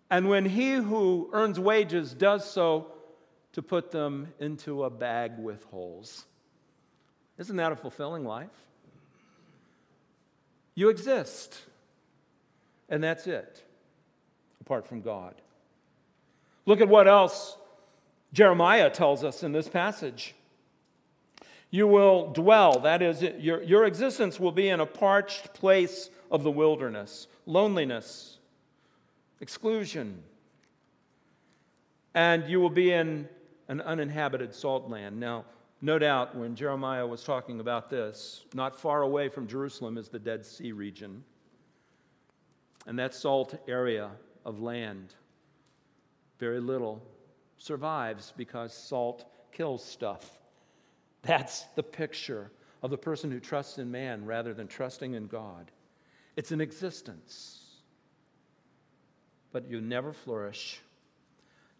And 0.09 0.29
when 0.29 0.45
he 0.45 0.73
who 0.73 1.29
earns 1.33 1.59
wages 1.59 2.13
does 2.13 2.49
so, 2.49 2.91
to 3.53 3.61
put 3.61 3.91
them 3.91 4.33
into 4.39 4.83
a 4.83 4.89
bag 4.89 5.37
with 5.37 5.63
holes. 5.65 6.25
Isn't 7.37 7.57
that 7.57 7.71
a 7.71 7.75
fulfilling 7.75 8.25
life? 8.25 8.49
You 10.73 10.89
exist, 10.89 11.59
and 12.87 13.03
that's 13.03 13.27
it, 13.27 13.63
apart 14.61 14.87
from 14.87 15.01
God. 15.01 15.35
Look 16.65 16.79
at 16.79 16.87
what 16.87 17.07
else 17.07 17.57
Jeremiah 18.31 18.89
tells 18.89 19.23
us 19.23 19.43
in 19.43 19.51
this 19.51 19.67
passage. 19.67 20.33
You 21.71 21.87
will 21.87 22.31
dwell, 22.31 22.79
that 22.81 23.01
is, 23.01 23.21
your, 23.21 23.63
your 23.63 23.85
existence 23.85 24.39
will 24.39 24.51
be 24.51 24.67
in 24.67 24.81
a 24.81 24.85
parched 24.85 25.53
place 25.53 26.09
of 26.29 26.43
the 26.43 26.51
wilderness, 26.51 27.27
loneliness, 27.45 28.39
exclusion. 29.39 30.21
and 32.13 32.47
you 32.49 32.59
will 32.59 32.69
be 32.69 32.91
in 32.91 33.27
an 33.67 33.81
uninhabited 33.81 34.53
salt 34.53 34.89
land. 34.89 35.19
Now, 35.19 35.45
no 35.81 35.97
doubt 35.97 36.35
when 36.35 36.55
Jeremiah 36.55 37.07
was 37.07 37.23
talking 37.23 37.59
about 37.59 37.89
this, 37.89 38.45
not 38.53 38.75
far 38.75 39.01
away 39.01 39.29
from 39.29 39.47
Jerusalem 39.47 39.97
is 39.97 40.09
the 40.09 40.19
Dead 40.19 40.45
Sea 40.45 40.73
region. 40.73 41.23
And 42.85 42.99
that 42.99 43.13
salt 43.13 43.55
area 43.67 44.11
of 44.45 44.59
land, 44.59 45.15
very 46.37 46.59
little 46.59 47.01
survives 47.57 48.33
because 48.35 48.73
salt 48.73 49.25
kills 49.51 49.83
stuff. 49.83 50.40
That's 51.23 51.63
the 51.75 51.83
picture 51.83 52.51
of 52.81 52.89
the 52.89 52.97
person 52.97 53.31
who 53.31 53.39
trusts 53.39 53.77
in 53.77 53.91
man 53.91 54.25
rather 54.25 54.53
than 54.53 54.67
trusting 54.67 55.13
in 55.13 55.27
God. 55.27 55.71
It's 56.35 56.51
an 56.51 56.61
existence, 56.61 57.59
but 59.51 59.69
you 59.69 59.81
never 59.81 60.13
flourish. 60.13 60.81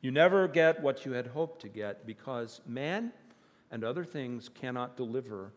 You 0.02 0.12
never 0.12 0.48
get 0.48 0.82
what 0.82 1.06
you 1.06 1.14
had 1.14 1.28
hoped 1.28 1.62
to 1.62 1.70
get 1.70 2.06
because 2.06 2.62
man 2.68 3.14
and 3.72 3.84
other 3.84 4.04
things 4.04 4.50
cannot 4.50 4.98
deliver 4.98 5.54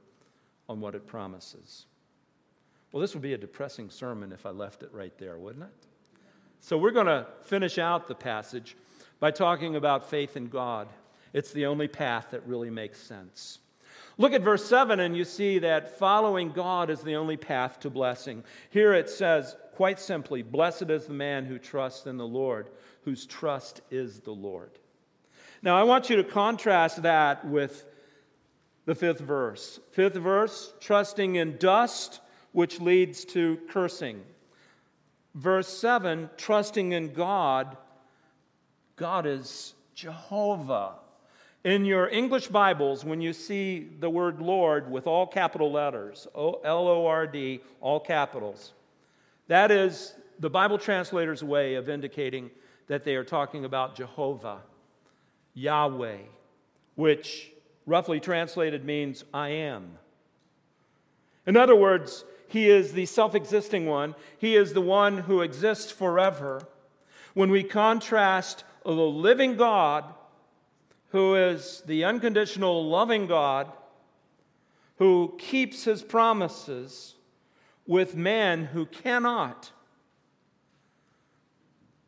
on 0.68 0.80
what 0.80 0.94
it 0.94 1.06
promises. 1.06 1.86
Well, 2.92 3.00
this 3.00 3.14
would 3.14 3.22
be 3.22 3.32
a 3.32 3.38
depressing 3.38 3.90
sermon 3.90 4.32
if 4.32 4.46
I 4.46 4.50
left 4.50 4.82
it 4.82 4.90
right 4.92 5.16
there, 5.18 5.36
wouldn't 5.36 5.64
it? 5.64 5.86
So, 6.60 6.78
we're 6.78 6.92
going 6.92 7.06
to 7.06 7.26
finish 7.42 7.76
out 7.76 8.08
the 8.08 8.14
passage 8.14 8.76
by 9.20 9.30
talking 9.32 9.76
about 9.76 10.08
faith 10.08 10.36
in 10.36 10.46
God. 10.46 10.88
It's 11.32 11.52
the 11.52 11.66
only 11.66 11.88
path 11.88 12.28
that 12.30 12.46
really 12.46 12.70
makes 12.70 12.98
sense. 13.00 13.58
Look 14.16 14.32
at 14.32 14.42
verse 14.42 14.64
7, 14.64 15.00
and 15.00 15.16
you 15.16 15.24
see 15.24 15.58
that 15.60 15.98
following 15.98 16.52
God 16.52 16.88
is 16.88 17.02
the 17.02 17.16
only 17.16 17.36
path 17.36 17.80
to 17.80 17.90
blessing. 17.90 18.44
Here 18.70 18.94
it 18.94 19.10
says, 19.10 19.56
quite 19.74 19.98
simply, 19.98 20.42
Blessed 20.42 20.90
is 20.90 21.06
the 21.06 21.14
man 21.14 21.46
who 21.46 21.58
trusts 21.58 22.06
in 22.06 22.16
the 22.16 22.26
Lord, 22.26 22.68
whose 23.04 23.26
trust 23.26 23.80
is 23.90 24.20
the 24.20 24.32
Lord. 24.32 24.70
Now, 25.62 25.76
I 25.76 25.82
want 25.82 26.10
you 26.10 26.16
to 26.16 26.24
contrast 26.24 27.02
that 27.02 27.44
with 27.44 27.86
the 28.84 28.94
fifth 28.94 29.20
verse. 29.20 29.80
Fifth 29.92 30.14
verse, 30.14 30.72
trusting 30.80 31.34
in 31.36 31.56
dust, 31.56 32.20
which 32.52 32.80
leads 32.80 33.24
to 33.24 33.58
cursing. 33.68 34.22
Verse 35.34 35.68
7, 35.68 36.30
trusting 36.36 36.92
in 36.92 37.12
God. 37.12 37.76
God 38.96 39.26
is 39.26 39.74
Jehovah. 39.94 40.92
In 41.64 41.86
your 41.86 42.10
English 42.10 42.48
Bibles, 42.48 43.06
when 43.06 43.22
you 43.22 43.32
see 43.32 43.88
the 43.98 44.10
word 44.10 44.38
Lord 44.38 44.90
with 44.90 45.06
all 45.06 45.26
capital 45.26 45.72
letters, 45.72 46.28
L 46.34 46.60
O 46.62 47.06
R 47.06 47.26
D, 47.26 47.62
all 47.80 47.98
capitals, 47.98 48.74
that 49.48 49.70
is 49.70 50.12
the 50.38 50.50
Bible 50.50 50.76
translator's 50.76 51.42
way 51.42 51.76
of 51.76 51.88
indicating 51.88 52.50
that 52.86 53.02
they 53.02 53.14
are 53.14 53.24
talking 53.24 53.64
about 53.64 53.96
Jehovah, 53.96 54.58
Yahweh, 55.54 56.18
which 56.96 57.50
roughly 57.86 58.20
translated 58.20 58.84
means 58.84 59.24
I 59.32 59.48
am. 59.48 59.96
In 61.46 61.56
other 61.56 61.74
words, 61.74 62.26
he 62.46 62.68
is 62.68 62.92
the 62.92 63.06
self 63.06 63.34
existing 63.34 63.86
one, 63.86 64.14
he 64.36 64.54
is 64.54 64.74
the 64.74 64.82
one 64.82 65.16
who 65.16 65.40
exists 65.40 65.90
forever. 65.90 66.60
When 67.32 67.50
we 67.50 67.64
contrast 67.64 68.64
the 68.84 68.90
living 68.90 69.56
God 69.56 70.04
who 71.14 71.36
is 71.36 71.80
the 71.86 72.02
unconditional 72.02 72.88
loving 72.88 73.28
God 73.28 73.70
who 74.96 75.32
keeps 75.38 75.84
his 75.84 76.02
promises 76.02 77.14
with 77.86 78.16
man 78.16 78.64
who 78.64 78.84
cannot. 78.84 79.70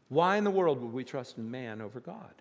Why 0.09 0.39
in 0.39 0.43
the 0.43 0.51
world 0.51 0.83
would 0.83 0.93
we 0.93 1.05
trust 1.05 1.39
in 1.39 1.53
man 1.53 1.81
over 1.81 2.01
God? 2.01 2.35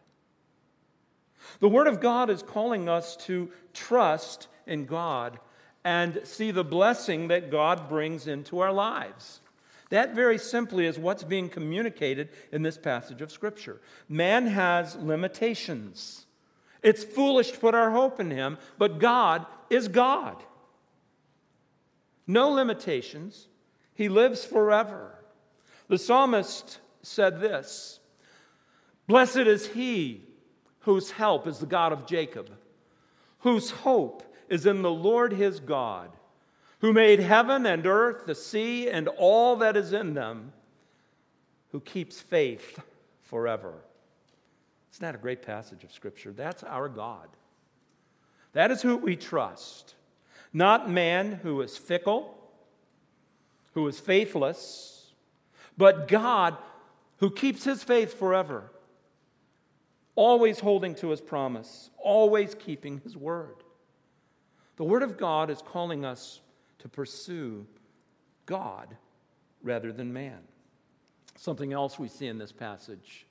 The 1.60 1.70
Word 1.70 1.86
of 1.86 2.02
God 2.02 2.32
is 2.32 2.42
calling 2.42 2.90
us 2.90 3.16
to 3.28 3.52
trust 3.76 4.48
in 4.66 4.88
God 4.88 5.38
and 5.84 6.20
see 6.24 6.50
the 6.50 6.64
blessing 6.64 7.28
that 7.28 7.52
God 7.52 7.88
brings 7.88 8.26
into 8.26 8.58
our 8.58 8.74
lives. 8.74 9.40
That 9.92 10.16
very 10.16 10.40
simply 10.40 10.88
is 10.88 10.98
what's 10.98 11.24
being 11.24 11.48
communicated 11.48 12.30
in 12.52 12.64
this 12.64 12.80
passage 12.80 13.22
of 13.22 13.32
Scripture. 13.32 13.82
Man 14.10 14.48
has 14.48 14.96
limitations. 14.96 16.25
It's 16.86 17.04
foolish 17.04 17.50
to 17.50 17.58
put 17.58 17.74
our 17.74 17.90
hope 17.90 18.20
in 18.20 18.30
him, 18.30 18.60
but 18.78 19.00
God 19.00 19.48
is 19.72 19.88
God. 19.88 20.36
No 22.28 22.50
limitations. 22.52 23.48
He 23.96 24.08
lives 24.08 24.46
forever. 24.46 25.16
The 25.88 25.98
psalmist 25.98 26.78
said 27.02 27.42
this 27.42 28.00
Blessed 29.08 29.38
is 29.38 29.66
he 29.70 30.22
whose 30.82 31.10
help 31.10 31.48
is 31.48 31.58
the 31.58 31.66
God 31.66 31.92
of 31.92 32.06
Jacob, 32.06 32.52
whose 33.40 33.72
hope 33.72 34.22
is 34.48 34.68
in 34.68 34.84
the 34.84 34.92
Lord 34.92 35.34
his 35.34 35.60
God, 35.60 36.12
who 36.82 36.94
made 36.94 37.20
heaven 37.20 37.66
and 37.66 37.88
earth, 37.88 38.28
the 38.28 38.36
sea, 38.36 38.92
and 38.92 39.08
all 39.08 39.56
that 39.56 39.76
is 39.76 39.92
in 39.92 40.14
them, 40.14 40.54
who 41.72 41.80
keeps 41.80 42.20
faith 42.20 42.80
forever. 43.24 43.74
Isn't 44.96 45.14
a 45.14 45.18
great 45.18 45.42
passage 45.42 45.84
of 45.84 45.92
Scripture? 45.92 46.32
That's 46.32 46.64
our 46.64 46.88
God. 46.88 47.28
That 48.54 48.72
is 48.72 48.82
who 48.82 48.96
we 48.96 49.18
trust. 49.18 49.94
Not 50.54 50.90
man 50.90 51.34
who 51.44 51.60
is 51.62 51.76
fickle, 51.76 52.34
who 53.74 53.86
is 53.90 54.00
faithless, 54.00 55.12
but 55.78 56.08
God 56.08 56.56
who 57.18 57.30
keeps 57.30 57.66
his 57.66 57.84
faith 57.84 58.18
forever, 58.18 58.72
always 60.16 60.62
holding 60.62 60.96
to 60.96 61.10
his 61.10 61.20
promise, 61.20 61.90
always 61.98 62.56
keeping 62.56 63.02
his 63.04 63.18
word. 63.18 63.56
The 64.78 64.86
Word 64.86 65.04
of 65.04 65.18
God 65.18 65.50
is 65.50 65.62
calling 65.62 66.06
us 66.06 66.40
to 66.80 66.88
pursue 66.88 67.68
God 68.46 68.96
rather 69.62 69.92
than 69.92 70.14
man. 70.14 70.40
Something 71.36 71.74
else 71.74 72.00
we 72.00 72.08
see 72.08 72.28
in 72.28 72.38
this 72.38 72.54
passage 72.54 73.26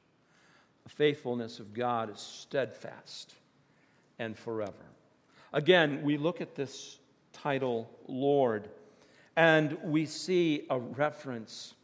faithfulness 0.88 1.58
of 1.58 1.74
God 1.74 2.12
is 2.12 2.20
steadfast 2.20 3.34
and 4.18 4.36
forever. 4.36 4.72
Again, 5.52 6.02
we 6.02 6.16
look 6.16 6.40
at 6.40 6.54
this 6.54 6.98
title, 7.32 7.90
Lord, 8.06 8.68
and 9.36 9.78
we 9.84 10.06
see 10.06 10.66
a 10.70 10.78
reference 10.78 11.74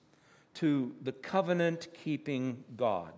to 0.54 0.94
the 1.02 1.12
covenant 1.12 1.88
keeping 2.04 2.64
God. 2.76 3.12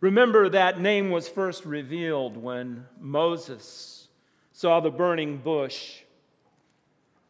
Remember 0.00 0.48
that 0.48 0.80
name 0.80 1.10
was 1.10 1.28
first 1.28 1.64
revealed 1.64 2.36
when 2.36 2.86
Moses 2.98 4.08
saw 4.52 4.80
the 4.80 4.90
burning 4.90 5.38
bush 5.38 6.00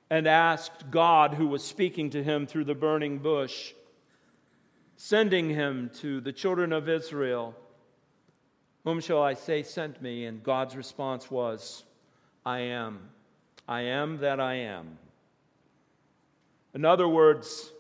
and 0.09 0.27
asked 0.27 0.91
God, 0.91 1.35
who 1.35 1.47
was 1.47 1.65
speaking 1.65 2.11
to 2.11 2.23
him 2.23 2.47
through 2.47 2.65
the 2.65 2.75
burning 2.75 3.19
bush, 3.19 3.73
sending 5.03 5.49
him 5.49 5.91
to 5.95 6.21
the 6.21 6.31
children 6.31 6.75
of 6.75 6.87
Israel, 6.87 7.55
Whom 8.85 9.01
shall 9.01 9.23
I 9.23 9.33
say 9.33 9.63
sent 9.63 10.03
me? 10.03 10.27
And 10.27 10.43
God's 10.43 10.77
response 10.77 11.31
was, 11.31 11.85
I 12.45 12.59
am. 12.59 13.09
I 13.67 13.81
am 13.81 14.19
that 14.19 14.41
I 14.41 14.57
am. 14.57 14.99
In 16.75 16.85
other 16.85 17.09
words, 17.09 17.73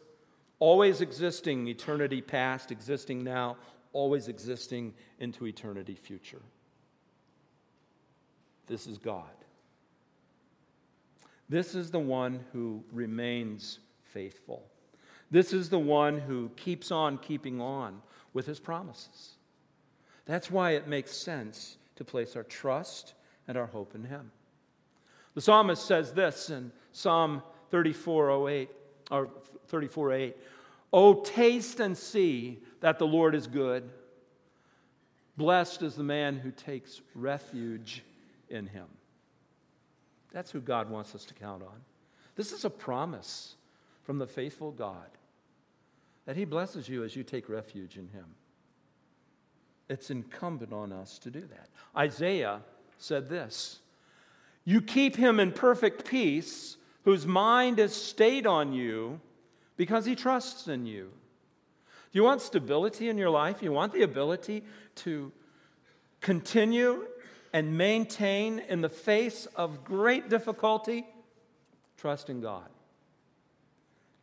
always 0.60 1.02
existing 1.02 1.68
eternity 1.68 2.22
past, 2.22 2.70
existing 2.70 3.22
now, 3.22 3.58
always 3.92 4.28
existing 4.28 4.94
into 5.18 5.46
eternity 5.46 5.96
future. 5.96 6.40
This 8.66 8.86
is 8.86 8.96
God. 8.96 9.28
This 11.50 11.74
is 11.74 11.90
the 11.90 12.00
one 12.00 12.40
who 12.54 12.82
remains 12.90 13.78
faithful. 14.04 14.69
This 15.30 15.52
is 15.52 15.70
the 15.70 15.78
one 15.78 16.18
who 16.18 16.50
keeps 16.56 16.90
on 16.90 17.18
keeping 17.18 17.60
on 17.60 18.02
with 18.32 18.46
his 18.46 18.58
promises. 18.58 19.36
That's 20.24 20.50
why 20.50 20.72
it 20.72 20.88
makes 20.88 21.12
sense 21.12 21.76
to 21.96 22.04
place 22.04 22.36
our 22.36 22.42
trust 22.42 23.14
and 23.46 23.56
our 23.56 23.66
hope 23.66 23.94
in 23.94 24.04
him. 24.04 24.32
The 25.34 25.40
psalmist 25.40 25.84
says 25.84 26.12
this 26.12 26.50
in 26.50 26.72
Psalm 26.92 27.42
34:08 27.70 28.68
or 29.10 29.28
34:8, 29.68 30.36
"Oh 30.92 31.22
taste 31.22 31.78
and 31.78 31.96
see 31.96 32.62
that 32.80 32.98
the 32.98 33.06
Lord 33.06 33.34
is 33.34 33.46
good. 33.46 33.88
Blessed 35.36 35.82
is 35.82 35.94
the 35.94 36.02
man 36.02 36.38
who 36.38 36.50
takes 36.50 37.00
refuge 37.14 38.04
in 38.48 38.66
him." 38.66 38.88
That's 40.32 40.50
who 40.50 40.60
God 40.60 40.90
wants 40.90 41.14
us 41.14 41.24
to 41.26 41.34
count 41.34 41.62
on. 41.62 41.84
This 42.34 42.52
is 42.52 42.64
a 42.64 42.70
promise 42.70 43.56
from 44.02 44.18
the 44.18 44.26
faithful 44.26 44.72
God 44.72 45.10
that 46.26 46.36
He 46.36 46.44
blesses 46.44 46.88
you 46.88 47.04
as 47.04 47.16
you 47.16 47.22
take 47.22 47.48
refuge 47.48 47.96
in 47.96 48.08
Him. 48.08 48.26
It's 49.90 50.08
incumbent 50.08 50.72
on 50.72 50.92
us 50.92 51.18
to 51.18 51.32
do 51.32 51.40
that. 51.40 51.68
Isaiah 51.96 52.60
said 52.96 53.28
this 53.28 53.80
You 54.64 54.80
keep 54.80 55.16
him 55.16 55.40
in 55.40 55.50
perfect 55.50 56.04
peace, 56.04 56.76
whose 57.04 57.26
mind 57.26 57.80
is 57.80 57.92
stayed 57.92 58.46
on 58.46 58.72
you 58.72 59.20
because 59.76 60.06
he 60.06 60.14
trusts 60.14 60.68
in 60.68 60.86
you. 60.86 61.10
Do 62.12 62.18
you 62.18 62.22
want 62.22 62.40
stability 62.40 63.08
in 63.08 63.18
your 63.18 63.30
life? 63.30 63.62
You 63.62 63.72
want 63.72 63.92
the 63.92 64.02
ability 64.02 64.62
to 64.96 65.32
continue 66.20 67.06
and 67.52 67.76
maintain 67.76 68.60
in 68.60 68.82
the 68.82 68.88
face 68.88 69.46
of 69.56 69.82
great 69.82 70.28
difficulty? 70.28 71.04
Trust 71.96 72.30
in 72.30 72.40
God. 72.40 72.68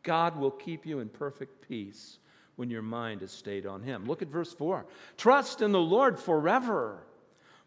God 0.02 0.36
will 0.36 0.50
keep 0.50 0.86
you 0.86 1.00
in 1.00 1.08
perfect 1.08 1.66
peace 1.68 2.18
when 2.56 2.70
your 2.70 2.82
mind 2.82 3.22
is 3.22 3.30
stayed 3.30 3.66
on 3.66 3.82
Him. 3.82 4.06
Look 4.06 4.22
at 4.22 4.28
verse 4.28 4.52
4. 4.52 4.86
Trust 5.16 5.62
in 5.62 5.72
the 5.72 5.80
Lord 5.80 6.18
forever, 6.18 6.98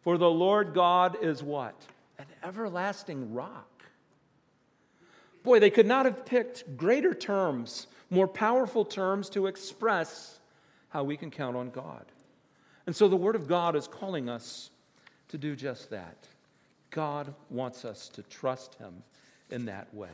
for 0.02 0.18
the 0.18 0.30
Lord 0.30 0.74
God 0.74 1.18
is 1.22 1.42
what? 1.42 1.76
An 2.20 2.26
everlasting 2.44 3.34
rock. 3.34 3.68
Boy, 5.44 5.60
they 5.60 5.70
could 5.70 5.88
not 5.88 6.06
have 6.06 6.26
picked 6.26 6.78
greater 6.78 7.14
terms, 7.14 7.88
more 8.10 8.28
powerful 8.28 8.86
terms 8.86 9.30
to 9.30 9.48
express 9.48 10.40
how 10.90 11.04
we 11.04 11.18
can 11.18 11.32
count 11.32 11.56
on 11.56 11.70
God. 11.70 12.06
And 12.86 12.96
so 12.96 13.08
the 13.08 13.16
Word 13.16 13.36
of 13.36 13.48
God 13.48 13.76
is 13.76 13.88
calling 13.88 14.30
us 14.30 14.70
to 15.30 15.38
do 15.38 15.56
just 15.56 15.90
that. 15.90 16.28
God 16.90 17.34
wants 17.50 17.86
us 17.86 18.10
to 18.10 18.24
trust 18.24 18.76
Him 18.76 19.04
in 19.50 19.66
that 19.66 19.94
way. 19.94 20.10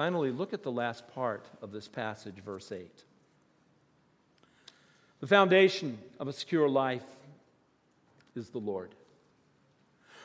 Finally, 0.00 0.30
look 0.30 0.54
at 0.54 0.62
the 0.62 0.72
last 0.72 1.06
part 1.08 1.44
of 1.60 1.72
this 1.72 1.86
passage, 1.86 2.36
verse 2.36 2.72
8. 2.72 3.04
The 5.20 5.26
foundation 5.26 5.98
of 6.18 6.26
a 6.26 6.32
secure 6.32 6.70
life 6.70 7.04
is 8.34 8.48
the 8.48 8.60
Lord. 8.60 8.94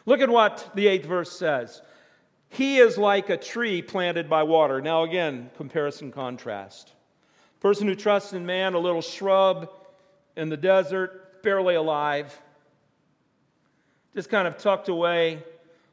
Look 0.06 0.22
at 0.22 0.30
what 0.30 0.72
the 0.76 0.88
eighth 0.88 1.06
verse 1.06 1.38
says. 1.38 1.82
He 2.48 2.78
is 2.78 2.98
like 2.98 3.30
a 3.30 3.36
tree 3.36 3.82
planted 3.82 4.30
by 4.30 4.44
water. 4.44 4.80
Now, 4.80 5.04
again, 5.04 5.50
comparison 5.58 6.10
contrast. 6.10 6.94
Person 7.60 7.86
who 7.86 7.96
trusts 7.96 8.32
in 8.32 8.46
man, 8.46 8.76
a 8.76 8.80
little 8.80 9.02
shrub 9.02 9.70
in 10.38 10.48
the 10.48 10.56
desert, 10.56 11.44
barely 11.44 11.76
alive, 11.76 12.40
just 14.14 14.30
kind 14.30 14.48
of 14.48 14.58
tucked 14.58 14.88
away, 14.88 15.44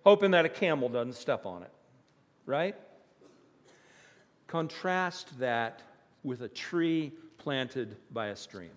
hoping 0.04 0.30
that 0.30 0.44
a 0.44 0.48
camel 0.48 0.88
doesn't 0.88 1.14
step 1.14 1.46
on 1.46 1.64
it, 1.64 1.72
right? 2.46 2.76
Contrast 4.52 5.38
that 5.38 5.80
with 6.24 6.42
a 6.42 6.48
tree 6.48 7.10
planted 7.38 7.96
by 8.10 8.26
a 8.26 8.36
stream. 8.36 8.68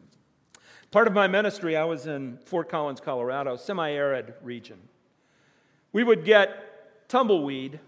Part 0.89 1.05
of 1.05 1.11
my 1.11 1.27
ministry, 1.27 1.75
I 1.75 1.83
was 1.83 2.07
in 2.07 2.37
Fort 2.45 2.69
Collins, 2.69 3.01
Colorado, 3.01 3.57
semi 3.57 3.91
arid 3.91 4.35
region. 4.41 4.77
We 5.91 6.05
would 6.05 6.23
get 6.23 7.09
tumbleweed 7.09 7.81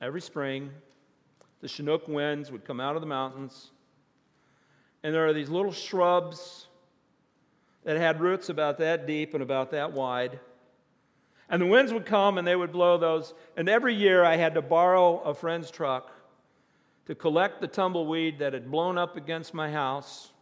every 0.00 0.22
spring. 0.22 0.70
The 1.60 1.68
Chinook 1.68 2.08
winds 2.08 2.50
would 2.50 2.64
come 2.64 2.80
out 2.80 2.94
of 2.94 3.02
the 3.02 3.06
mountains. 3.06 3.72
And 5.02 5.14
there 5.14 5.26
are 5.26 5.34
these 5.34 5.50
little 5.50 5.72
shrubs 5.72 6.68
that 7.82 7.98
had 7.98 8.22
roots 8.22 8.48
about 8.48 8.78
that 8.78 9.06
deep 9.06 9.34
and 9.34 9.42
about 9.42 9.72
that 9.72 9.92
wide. 9.92 10.40
And 11.54 11.62
the 11.62 11.66
winds 11.66 11.92
would 11.92 12.04
come 12.04 12.36
and 12.36 12.44
they 12.44 12.56
would 12.56 12.72
blow 12.72 12.98
those. 12.98 13.32
And 13.56 13.68
every 13.68 13.94
year 13.94 14.24
I 14.24 14.34
had 14.34 14.54
to 14.54 14.60
borrow 14.60 15.20
a 15.20 15.32
friend's 15.32 15.70
truck 15.70 16.10
to 17.06 17.14
collect 17.14 17.60
the 17.60 17.68
tumbleweed 17.68 18.40
that 18.40 18.54
had 18.54 18.72
blown 18.72 18.98
up 18.98 19.16
against 19.16 19.54
my 19.54 19.70
house 19.70 20.32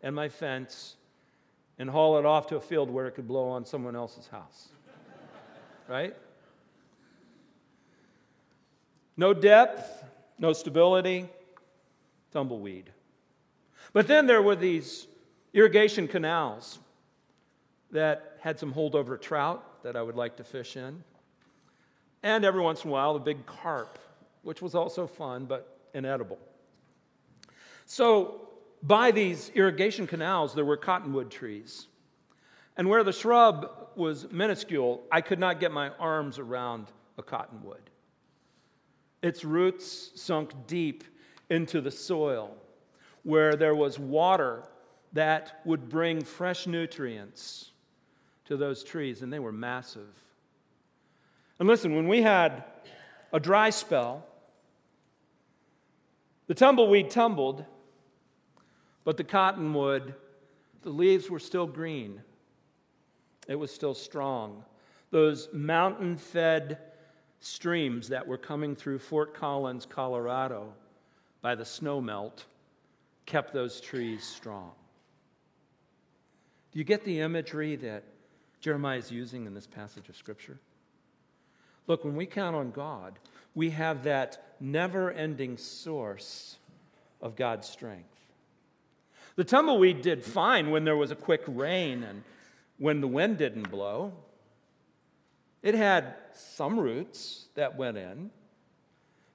and 0.00 0.14
my 0.14 0.28
fence 0.28 0.94
and 1.76 1.90
haul 1.90 2.20
it 2.20 2.24
off 2.24 2.46
to 2.46 2.56
a 2.56 2.60
field 2.60 2.88
where 2.88 3.08
it 3.08 3.16
could 3.16 3.26
blow 3.26 3.48
on 3.48 3.66
someone 3.66 3.96
else's 3.96 4.28
house. 4.28 4.68
right? 5.88 6.14
No 9.16 9.34
depth, 9.34 10.04
no 10.38 10.52
stability, 10.52 11.28
tumbleweed. 12.30 12.92
But 13.92 14.06
then 14.06 14.28
there 14.28 14.40
were 14.40 14.54
these 14.54 15.08
irrigation 15.52 16.06
canals 16.06 16.78
that 17.90 18.31
had 18.42 18.58
some 18.58 18.74
holdover 18.74 19.20
trout 19.20 19.84
that 19.84 19.94
I 19.94 20.02
would 20.02 20.16
like 20.16 20.36
to 20.38 20.44
fish 20.44 20.76
in. 20.76 21.04
And 22.24 22.44
every 22.44 22.60
once 22.60 22.82
in 22.82 22.90
a 22.90 22.92
while, 22.92 23.14
a 23.14 23.20
big 23.20 23.46
carp, 23.46 24.00
which 24.42 24.60
was 24.60 24.74
also 24.74 25.06
fun 25.06 25.44
but 25.44 25.78
inedible. 25.94 26.40
So, 27.86 28.48
by 28.82 29.12
these 29.12 29.52
irrigation 29.54 30.08
canals, 30.08 30.56
there 30.56 30.64
were 30.64 30.76
cottonwood 30.76 31.30
trees. 31.30 31.86
And 32.76 32.88
where 32.88 33.04
the 33.04 33.12
shrub 33.12 33.70
was 33.94 34.26
minuscule, 34.32 35.04
I 35.12 35.20
could 35.20 35.38
not 35.38 35.60
get 35.60 35.70
my 35.70 35.90
arms 36.00 36.40
around 36.40 36.88
a 37.18 37.22
cottonwood. 37.22 37.90
Its 39.22 39.44
roots 39.44 40.10
sunk 40.20 40.52
deep 40.66 41.04
into 41.48 41.80
the 41.80 41.92
soil 41.92 42.56
where 43.22 43.54
there 43.54 43.76
was 43.76 44.00
water 44.00 44.64
that 45.12 45.60
would 45.64 45.88
bring 45.88 46.24
fresh 46.24 46.66
nutrients 46.66 47.71
to 48.52 48.56
those 48.58 48.84
trees, 48.84 49.22
and 49.22 49.32
they 49.32 49.38
were 49.38 49.52
massive. 49.52 50.08
And 51.58 51.66
listen, 51.66 51.96
when 51.96 52.06
we 52.06 52.20
had 52.20 52.64
a 53.32 53.40
dry 53.40 53.70
spell, 53.70 54.26
the 56.48 56.54
tumbleweed 56.54 57.10
tumbled, 57.10 57.64
but 59.04 59.16
the 59.16 59.24
cottonwood, 59.24 60.14
the 60.82 60.90
leaves 60.90 61.30
were 61.30 61.38
still 61.38 61.66
green. 61.66 62.20
It 63.48 63.54
was 63.54 63.72
still 63.72 63.94
strong. 63.94 64.64
Those 65.10 65.48
mountain 65.52 66.18
fed 66.18 66.78
streams 67.40 68.08
that 68.08 68.26
were 68.26 68.38
coming 68.38 68.76
through 68.76 68.98
Fort 68.98 69.34
Collins, 69.34 69.86
Colorado, 69.86 70.74
by 71.40 71.54
the 71.54 71.64
snowmelt 71.64 72.44
kept 73.24 73.54
those 73.54 73.80
trees 73.80 74.24
strong. 74.24 74.72
Do 76.70 76.78
you 76.78 76.84
get 76.84 77.04
the 77.04 77.20
imagery 77.20 77.76
that 77.76 78.04
Jeremiah 78.62 78.98
is 78.98 79.10
using 79.10 79.44
in 79.46 79.54
this 79.54 79.66
passage 79.66 80.08
of 80.08 80.16
Scripture? 80.16 80.60
Look, 81.88 82.04
when 82.04 82.14
we 82.14 82.26
count 82.26 82.54
on 82.54 82.70
God, 82.70 83.18
we 83.56 83.70
have 83.70 84.04
that 84.04 84.54
never 84.60 85.10
ending 85.10 85.56
source 85.56 86.58
of 87.20 87.34
God's 87.34 87.68
strength. 87.68 88.14
The 89.34 89.42
tumbleweed 89.42 90.00
did 90.00 90.24
fine 90.24 90.70
when 90.70 90.84
there 90.84 90.96
was 90.96 91.10
a 91.10 91.16
quick 91.16 91.42
rain 91.48 92.04
and 92.04 92.22
when 92.78 93.00
the 93.00 93.08
wind 93.08 93.36
didn't 93.36 93.68
blow. 93.68 94.12
It 95.60 95.74
had 95.74 96.14
some 96.32 96.78
roots 96.78 97.46
that 97.56 97.76
went 97.76 97.96
in, 97.96 98.30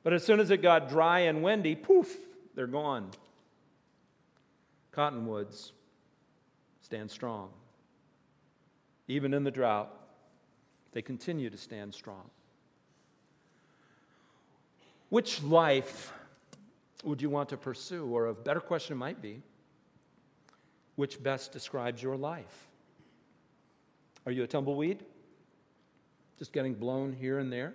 but 0.03 0.13
as 0.13 0.23
soon 0.23 0.39
as 0.39 0.51
it 0.51 0.61
got 0.61 0.87
dry 0.87 1.19
and 1.21 1.43
windy, 1.43 1.75
poof, 1.75 2.15
they're 2.55 2.65
gone. 2.65 3.11
Cottonwoods 4.93 5.73
stand 6.81 7.11
strong. 7.11 7.49
Even 9.07 9.33
in 9.33 9.43
the 9.43 9.51
drought, 9.51 9.93
they 10.91 11.01
continue 11.01 11.49
to 11.49 11.57
stand 11.57 11.93
strong. 11.93 12.29
Which 15.09 15.41
life 15.43 16.11
would 17.03 17.21
you 17.21 17.29
want 17.29 17.49
to 17.49 17.57
pursue? 17.57 18.05
Or 18.07 18.27
a 18.27 18.33
better 18.33 18.59
question 18.59 18.97
might 18.97 19.21
be 19.21 19.41
which 20.95 21.21
best 21.21 21.51
describes 21.51 22.01
your 22.01 22.17
life? 22.17 22.67
Are 24.25 24.31
you 24.31 24.43
a 24.43 24.47
tumbleweed? 24.47 25.05
Just 26.37 26.51
getting 26.51 26.73
blown 26.73 27.13
here 27.13 27.39
and 27.39 27.53
there? 27.53 27.73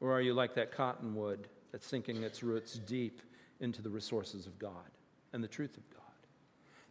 Or 0.00 0.12
are 0.12 0.20
you 0.20 0.34
like 0.34 0.54
that 0.54 0.72
cottonwood 0.72 1.46
that's 1.70 1.86
sinking 1.86 2.22
its 2.24 2.42
roots 2.42 2.74
deep 2.78 3.22
into 3.60 3.82
the 3.82 3.90
resources 3.90 4.46
of 4.46 4.58
God 4.58 4.90
and 5.32 5.44
the 5.44 5.48
truth 5.48 5.76
of 5.76 5.88
God? 5.90 6.00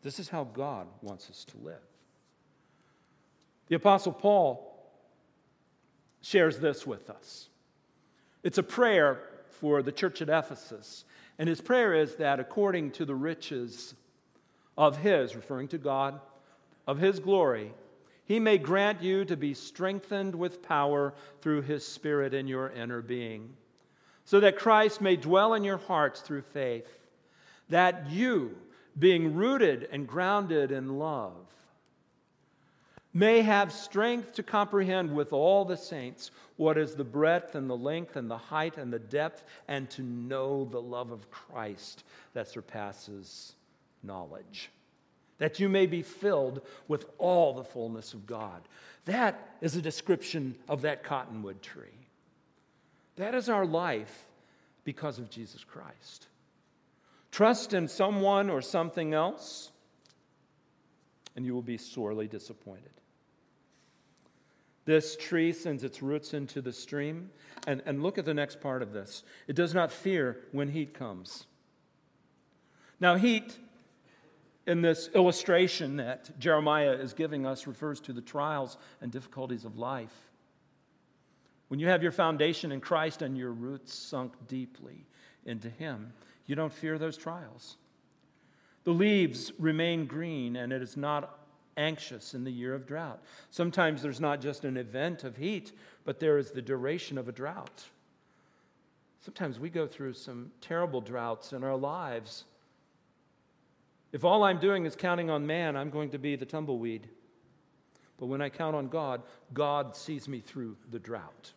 This 0.03 0.19
is 0.19 0.29
how 0.29 0.45
God 0.45 0.87
wants 1.01 1.29
us 1.29 1.43
to 1.45 1.57
live. 1.57 1.90
The 3.71 3.77
Apostle 3.77 4.11
Paul 4.11 4.69
shares 6.19 6.59
this 6.59 6.85
with 6.85 7.09
us. 7.09 7.47
It's 8.43 8.57
a 8.57 8.63
prayer 8.63 9.21
for 9.47 9.81
the 9.81 9.93
church 9.93 10.21
at 10.21 10.27
Ephesus. 10.27 11.05
And 11.39 11.47
his 11.47 11.61
prayer 11.61 11.93
is 11.93 12.17
that 12.17 12.41
according 12.41 12.91
to 12.91 13.05
the 13.05 13.15
riches 13.15 13.93
of 14.77 14.97
his, 14.97 15.37
referring 15.37 15.69
to 15.69 15.77
God, 15.77 16.19
of 16.85 16.97
his 16.97 17.19
glory, 17.19 17.71
he 18.25 18.41
may 18.41 18.57
grant 18.57 19.01
you 19.01 19.23
to 19.23 19.37
be 19.37 19.53
strengthened 19.53 20.35
with 20.35 20.61
power 20.61 21.13
through 21.39 21.61
his 21.61 21.87
Spirit 21.87 22.33
in 22.33 22.47
your 22.47 22.71
inner 22.71 23.01
being, 23.01 23.53
so 24.25 24.41
that 24.41 24.59
Christ 24.59 24.99
may 24.99 25.15
dwell 25.15 25.53
in 25.53 25.63
your 25.63 25.77
hearts 25.77 26.19
through 26.19 26.41
faith, 26.41 26.99
that 27.69 28.09
you, 28.09 28.53
being 28.99 29.33
rooted 29.33 29.87
and 29.93 30.09
grounded 30.09 30.73
in 30.73 30.99
love, 30.99 31.50
may 33.13 33.41
have 33.41 33.73
strength 33.73 34.33
to 34.33 34.43
comprehend 34.43 35.13
with 35.13 35.33
all 35.33 35.65
the 35.65 35.77
saints 35.77 36.31
what 36.55 36.77
is 36.77 36.95
the 36.95 37.03
breadth 37.03 37.55
and 37.55 37.69
the 37.69 37.75
length 37.75 38.15
and 38.15 38.29
the 38.29 38.37
height 38.37 38.77
and 38.77 38.93
the 38.93 38.99
depth, 38.99 39.43
and 39.67 39.89
to 39.89 40.01
know 40.01 40.65
the 40.65 40.81
love 40.81 41.11
of 41.11 41.29
Christ 41.31 42.03
that 42.33 42.47
surpasses 42.47 43.53
knowledge, 44.03 44.69
that 45.39 45.59
you 45.59 45.67
may 45.67 45.87
be 45.87 46.03
filled 46.03 46.61
with 46.87 47.05
all 47.17 47.53
the 47.53 47.63
fullness 47.63 48.13
of 48.13 48.25
God. 48.25 48.61
That 49.05 49.57
is 49.61 49.75
a 49.75 49.81
description 49.81 50.55
of 50.69 50.83
that 50.83 51.03
cottonwood 51.03 51.61
tree. 51.61 52.07
That 53.17 53.35
is 53.35 53.49
our 53.49 53.65
life 53.65 54.25
because 54.83 55.19
of 55.19 55.29
Jesus 55.29 55.63
Christ. 55.63 56.27
Trust 57.31 57.73
in 57.73 57.87
someone 57.87 58.49
or 58.49 58.61
something 58.61 59.13
else, 59.13 59.71
and 61.35 61.45
you 61.45 61.53
will 61.53 61.61
be 61.61 61.77
sorely 61.77 62.27
disappointed. 62.27 62.91
This 64.91 65.15
tree 65.15 65.53
sends 65.53 65.85
its 65.85 66.01
roots 66.01 66.33
into 66.33 66.61
the 66.61 66.73
stream. 66.73 67.29
And, 67.65 67.81
and 67.85 68.03
look 68.03 68.17
at 68.17 68.25
the 68.25 68.33
next 68.33 68.59
part 68.59 68.81
of 68.81 68.91
this 68.91 69.23
it 69.47 69.55
does 69.55 69.73
not 69.73 69.89
fear 69.89 70.41
when 70.51 70.67
heat 70.67 70.93
comes. 70.93 71.45
Now, 72.99 73.15
heat 73.15 73.57
in 74.67 74.81
this 74.81 75.09
illustration 75.15 75.95
that 75.95 76.37
Jeremiah 76.37 76.91
is 76.91 77.13
giving 77.13 77.45
us 77.45 77.67
refers 77.67 78.01
to 78.01 78.11
the 78.11 78.19
trials 78.19 78.77
and 78.99 79.13
difficulties 79.13 79.63
of 79.63 79.77
life. 79.77 80.13
When 81.69 81.79
you 81.79 81.87
have 81.87 82.03
your 82.03 82.11
foundation 82.11 82.73
in 82.73 82.81
Christ 82.81 83.21
and 83.21 83.37
your 83.37 83.53
roots 83.53 83.93
sunk 83.93 84.33
deeply 84.49 85.05
into 85.45 85.69
Him, 85.69 86.11
you 86.47 86.55
don't 86.55 86.73
fear 86.73 86.97
those 86.97 87.15
trials. 87.15 87.77
The 88.83 88.91
leaves 88.91 89.53
remain 89.57 90.05
green, 90.05 90.57
and 90.57 90.73
it 90.73 90.81
is 90.81 90.97
not 90.97 91.40
anxious 91.77 92.33
in 92.33 92.43
the 92.43 92.51
year 92.51 92.73
of 92.73 92.85
drought. 92.85 93.21
Sometimes 93.49 94.01
there's 94.01 94.19
not 94.19 94.41
just 94.41 94.65
an 94.65 94.77
event 94.77 95.23
of 95.23 95.37
heat, 95.37 95.71
but 96.05 96.19
there 96.19 96.37
is 96.37 96.51
the 96.51 96.61
duration 96.61 97.17
of 97.17 97.27
a 97.27 97.31
drought. 97.31 97.83
Sometimes 99.23 99.59
we 99.59 99.69
go 99.69 99.85
through 99.85 100.13
some 100.13 100.51
terrible 100.61 101.01
droughts 101.01 101.53
in 101.53 101.63
our 101.63 101.77
lives. 101.77 102.43
If 104.11 104.25
all 104.25 104.43
I'm 104.43 104.59
doing 104.59 104.85
is 104.85 104.95
counting 104.95 105.29
on 105.29 105.45
man, 105.45 105.75
I'm 105.77 105.89
going 105.89 106.09
to 106.11 106.17
be 106.17 106.35
the 106.35 106.45
tumbleweed. 106.45 107.07
But 108.19 108.27
when 108.27 108.41
I 108.41 108.49
count 108.49 108.75
on 108.75 108.87
God, 108.87 109.21
God 109.53 109.95
sees 109.95 110.27
me 110.27 110.39
through 110.39 110.75
the 110.89 110.99
drought. 110.99 111.53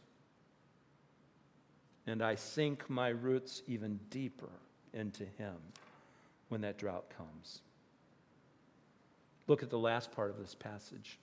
And 2.07 2.23
I 2.23 2.35
sink 2.35 2.89
my 2.89 3.09
roots 3.09 3.63
even 3.67 3.99
deeper 4.11 4.51
into 4.93 5.25
Him 5.25 5.57
when 6.49 6.61
that 6.61 6.79
drought 6.79 7.07
comes. 7.17 7.61
Look 9.47 9.63
at 9.63 9.71
the 9.71 9.79
last 9.79 10.11
part 10.13 10.31
of 10.31 10.39
this 10.39 10.55
passage. 10.55 11.19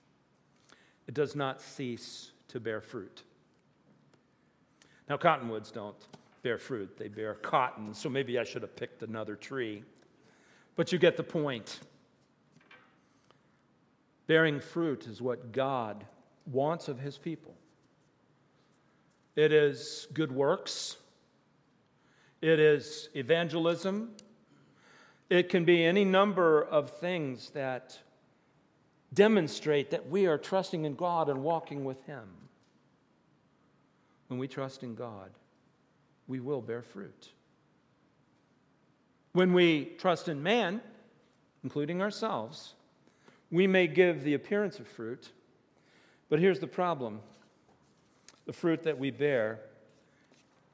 It 1.06 1.14
does 1.14 1.34
not 1.34 1.60
cease 1.60 2.30
to 2.48 2.60
bear 2.60 2.80
fruit. 2.80 3.22
Now, 5.08 5.16
cottonwoods 5.16 5.70
don't 5.70 5.96
bear 6.42 6.58
fruit, 6.58 6.96
they 6.96 7.08
bear 7.08 7.34
cotton, 7.34 7.94
so 7.94 8.08
maybe 8.08 8.38
I 8.38 8.44
should 8.44 8.62
have 8.62 8.76
picked 8.76 9.02
another 9.02 9.36
tree. 9.36 9.84
But 10.76 10.92
you 10.92 10.98
get 10.98 11.16
the 11.16 11.22
point. 11.22 11.80
Bearing 14.26 14.60
fruit 14.60 15.06
is 15.06 15.20
what 15.20 15.52
God 15.52 16.04
wants 16.46 16.88
of 16.88 16.98
his 16.98 17.18
people. 17.18 17.54
It 19.34 19.52
is 19.52 20.06
good 20.12 20.30
works, 20.30 20.96
it 22.40 22.60
is 22.60 23.08
evangelism, 23.14 24.10
it 25.30 25.48
can 25.48 25.64
be 25.64 25.84
any 25.84 26.04
number 26.04 26.62
of 26.62 26.90
things 26.90 27.50
that 27.50 27.98
demonstrate 29.12 29.90
that 29.90 30.08
we 30.08 30.26
are 30.26 30.38
trusting 30.38 30.84
in 30.84 30.94
God 30.94 31.28
and 31.28 31.42
walking 31.42 31.84
with 31.84 32.02
Him. 32.04 32.24
When 34.28 34.38
we 34.38 34.48
trust 34.48 34.82
in 34.82 34.94
God, 34.94 35.30
we 36.26 36.40
will 36.40 36.62
bear 36.62 36.82
fruit. 36.82 37.30
When 39.32 39.52
we 39.52 39.92
trust 39.98 40.28
in 40.28 40.42
man, 40.42 40.80
including 41.62 42.00
ourselves, 42.00 42.74
we 43.50 43.66
may 43.66 43.86
give 43.86 44.24
the 44.24 44.34
appearance 44.34 44.78
of 44.78 44.86
fruit, 44.86 45.30
but 46.28 46.38
here's 46.38 46.60
the 46.60 46.66
problem 46.66 47.20
the 48.46 48.52
fruit 48.52 48.82
that 48.82 48.98
we 48.98 49.10
bear 49.10 49.60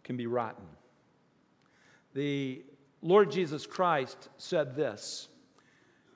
can 0.04 0.16
be 0.16 0.26
rotten. 0.26 0.64
The 2.14 2.62
Lord 3.02 3.30
Jesus 3.30 3.66
Christ 3.66 4.28
said 4.38 4.74
this 4.74 5.28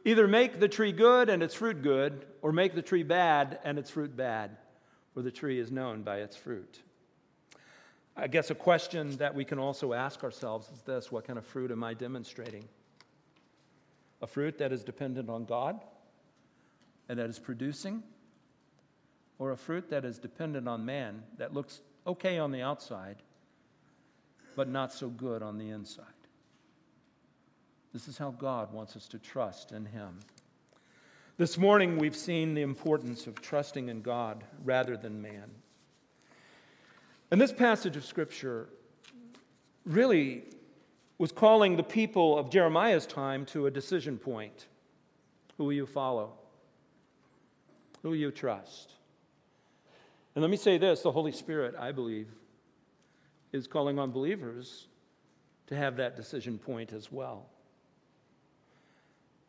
Either 0.05 0.27
make 0.27 0.59
the 0.59 0.69
tree 0.69 0.93
good 0.93 1.29
and 1.29 1.43
its 1.43 1.55
fruit 1.55 1.83
good, 1.83 2.27
or 2.43 2.53
make 2.53 2.75
the 2.75 2.83
tree 2.83 3.05
bad 3.05 3.59
and 3.65 3.79
its 3.79 3.91
fruit 3.91 4.17
bad, 4.17 4.57
for 5.15 5.23
the 5.23 5.31
tree 5.31 5.59
is 5.59 5.71
known 5.71 6.03
by 6.03 6.19
its 6.19 6.37
fruit. 6.37 6.83
I 8.17 8.27
guess 8.27 8.51
a 8.51 8.55
question 8.55 9.17
that 9.17 9.35
we 9.35 9.45
can 9.45 9.59
also 9.59 9.93
ask 9.93 10.23
ourselves 10.23 10.69
is 10.71 10.83
this 10.83 11.11
What 11.11 11.27
kind 11.27 11.39
of 11.39 11.47
fruit 11.47 11.71
am 11.71 11.83
I 11.83 11.95
demonstrating? 11.95 12.69
A 14.21 14.27
fruit 14.27 14.59
that 14.59 14.73
is 14.73 14.85
dependent 14.85 15.29
on 15.29 15.45
God 15.45 15.81
and 17.09 17.19
that 17.19 17.31
is 17.31 17.39
producing? 17.39 18.03
Or 19.39 19.51
a 19.51 19.57
fruit 19.57 19.91
that 19.91 20.05
is 20.05 20.19
dependent 20.19 20.69
on 20.69 20.85
man 20.85 21.23
that 21.39 21.53
looks 21.53 21.81
okay 22.07 22.39
on 22.39 22.53
the 22.53 22.63
outside, 22.63 23.17
but 24.55 24.69
not 24.69 24.93
so 24.93 25.09
good 25.09 25.43
on 25.43 25.59
the 25.59 25.71
inside? 25.71 26.05
This 27.93 28.09
is 28.09 28.17
how 28.17 28.31
God 28.31 28.73
wants 28.73 28.97
us 28.97 29.07
to 29.09 29.19
trust 29.19 29.73
in 29.73 29.85
Him. 29.85 30.19
This 31.37 31.59
morning, 31.59 31.99
we've 31.99 32.17
seen 32.17 32.55
the 32.55 32.63
importance 32.63 33.27
of 33.27 33.41
trusting 33.41 33.89
in 33.89 34.01
God 34.01 34.45
rather 34.65 34.97
than 34.97 35.21
man. 35.21 35.51
And 37.31 37.41
this 37.41 37.53
passage 37.53 37.97
of 37.97 38.05
Scripture 38.05 38.69
really 39.85 40.45
was 41.19 41.33
calling 41.33 41.77
the 41.77 41.83
people 41.83 42.39
of 42.39 42.51
Jeremiah's 42.51 43.07
time 43.07 43.45
to 43.47 43.67
a 43.67 43.71
decision 43.71 44.19
point. 44.19 44.67
Who 45.57 45.65
will 45.65 45.73
you 45.73 45.87
follow? 45.87 46.33
Who 48.03 48.11
will 48.11 48.17
you 48.17 48.31
trust? 48.31 48.95
And 50.35 50.43
let 50.43 50.51
me 50.51 50.57
say 50.57 50.79
this 50.79 51.03
the 51.03 51.13
Holy 51.13 51.33
Spirit, 51.33 51.75
I 51.79 51.93
believe, 51.93 52.29
is 53.53 53.67
calling 53.67 53.99
on 53.99 54.13
believers 54.13 54.87
to 55.67 55.77
have 55.77 55.97
that 55.97 56.17
decision 56.17 56.59
point 56.59 56.93
as 56.93 57.13
well. 57.13 57.52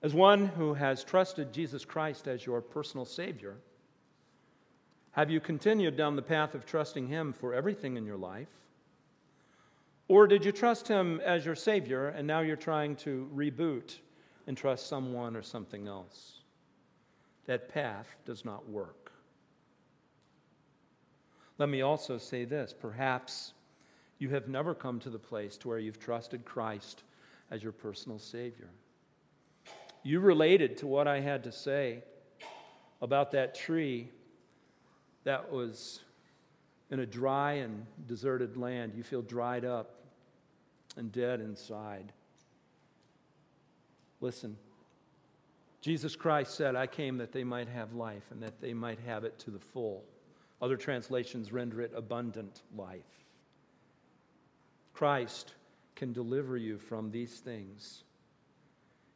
As 0.04 0.14
one 0.14 0.48
who 0.48 0.74
has 0.74 1.02
trusted 1.02 1.54
Jesus 1.54 1.86
Christ 1.86 2.28
as 2.28 2.46
your 2.46 2.60
personal 2.62 3.06
Savior, 3.06 3.56
have 5.12 5.32
you 5.32 5.40
continued 5.40 5.96
down 5.96 6.18
the 6.18 6.22
path 6.22 6.56
of 6.56 6.66
trusting 6.66 7.08
Him 7.08 7.32
for 7.32 7.54
everything 7.54 7.96
in 7.96 8.06
your 8.06 8.18
life? 8.18 8.50
Or 10.10 10.28
did 10.28 10.44
you 10.44 10.52
trust 10.52 10.90
Him 10.90 11.22
as 11.24 11.46
your 11.46 11.56
Savior 11.56 12.10
and 12.10 12.28
now 12.28 12.42
you're 12.42 12.58
trying 12.58 12.98
to 12.98 13.30
reboot 13.34 14.00
and 14.46 14.58
trust 14.58 14.88
someone 14.88 15.38
or 15.38 15.42
something 15.42 15.88
else? 15.88 16.42
That 17.46 17.70
path 17.70 18.08
does 18.26 18.44
not 18.44 18.68
work. 18.68 19.14
Let 21.58 21.70
me 21.70 21.82
also 21.82 22.18
say 22.18 22.44
this 22.44 22.74
perhaps 22.74 23.54
you 24.20 24.30
have 24.30 24.50
never 24.50 24.76
come 24.76 25.00
to 25.00 25.10
the 25.10 25.20
place 25.20 25.56
to 25.58 25.70
where 25.70 25.80
you've 25.80 26.00
trusted 26.00 26.44
Christ 26.44 27.04
as 27.52 27.64
your 27.64 27.72
personal 27.72 28.20
Savior. 28.20 28.70
You 30.04 30.20
related 30.20 30.78
to 30.78 30.88
what 30.88 31.08
I 31.08 31.22
had 31.22 31.46
to 31.46 31.52
say 31.52 32.04
about 33.02 33.32
that 33.32 33.56
tree 33.56 34.10
that 35.24 35.52
was 35.52 36.02
in 36.92 37.00
a 37.00 37.06
dry 37.06 37.54
and 37.54 37.86
deserted 38.06 38.58
land. 38.58 38.94
You 38.96 39.04
feel 39.04 39.22
dried 39.22 39.64
up 39.64 39.96
and 40.98 41.12
dead 41.12 41.40
inside. 41.40 42.12
Listen, 44.20 44.58
Jesus 45.82 46.16
Christ 46.16 46.56
said, 46.56 46.76
I 46.76 46.88
came 46.88 47.18
that 47.18 47.32
they 47.32 47.44
might 47.44 47.68
have 47.70 47.94
life 47.94 48.32
and 48.32 48.42
that 48.44 48.62
they 48.62 48.74
might 48.74 49.00
have 49.06 49.24
it 49.24 49.40
to 49.40 49.52
the 49.52 49.60
full. 49.60 50.04
Other 50.62 50.78
translations 50.78 51.52
render 51.52 51.82
it 51.82 51.92
abundant 51.96 52.62
life. 52.76 53.00
Christ 54.94 55.54
can 55.96 56.14
deliver 56.14 56.56
you 56.56 56.78
from 56.78 57.12
these 57.12 57.40
things 57.40 58.04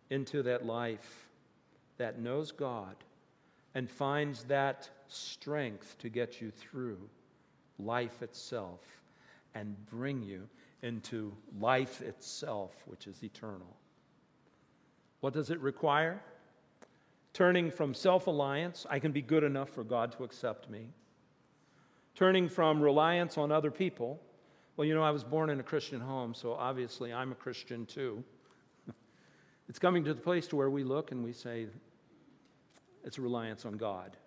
into 0.09 0.43
that 0.43 0.65
life 0.65 1.27
that 1.97 2.19
knows 2.19 2.51
God 2.51 2.95
and 3.75 3.89
finds 3.89 4.43
that 4.45 4.89
strength 5.07 5.97
to 5.99 6.09
get 6.09 6.41
you 6.41 6.51
through 6.51 6.97
life 7.79 8.21
itself 8.21 8.81
and 9.53 9.75
bring 9.89 10.21
you 10.21 10.47
into 10.81 11.33
life 11.59 12.01
itself, 12.01 12.71
which 12.85 13.07
is 13.07 13.23
eternal. 13.23 13.75
What 15.21 15.33
does 15.33 15.49
it 15.49 15.59
require? 15.59 16.21
Turning 17.33 17.69
from 17.71 17.93
self 17.93 18.27
alliance, 18.27 18.85
I 18.89 18.99
can 18.99 19.11
be 19.11 19.21
good 19.21 19.43
enough 19.43 19.69
for 19.69 19.83
God 19.83 20.11
to 20.13 20.23
accept 20.23 20.69
me. 20.69 20.87
Turning 22.15 22.49
from 22.49 22.81
reliance 22.81 23.37
on 23.37 23.51
other 23.51 23.69
people, 23.69 24.19
well, 24.75 24.85
you 24.85 24.95
know, 24.95 25.03
I 25.03 25.11
was 25.11 25.23
born 25.23 25.49
in 25.49 25.59
a 25.59 25.63
Christian 25.63 25.99
home, 25.99 26.33
so 26.33 26.53
obviously 26.53 27.13
I'm 27.13 27.31
a 27.31 27.35
Christian 27.35 27.85
too. 27.85 28.23
It's 29.69 29.79
coming 29.79 30.03
to 30.05 30.13
the 30.13 30.21
place 30.21 30.47
to 30.47 30.55
where 30.55 30.69
we 30.69 30.83
look 30.83 31.11
and 31.11 31.23
we 31.23 31.33
say, 31.33 31.67
it's 33.03 33.19
reliance 33.19 33.65
on 33.65 33.73
God. 33.73 34.17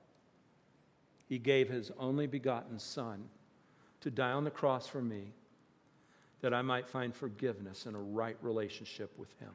He 1.29 1.39
gave 1.39 1.69
his 1.69 1.91
only 1.99 2.27
begotten 2.27 2.79
Son 2.79 3.25
to 4.01 4.11
die 4.11 4.33
on 4.33 4.45
the 4.45 4.51
cross 4.51 4.87
for 4.87 5.03
me 5.03 5.33
that 6.41 6.55
I 6.55 6.63
might 6.63 6.89
find 6.89 7.15
forgiveness 7.15 7.87
and 7.87 7.95
a 7.95 8.01
right 8.01 8.37
relationship 8.43 9.13
with 9.19 9.31
him. 9.39 9.53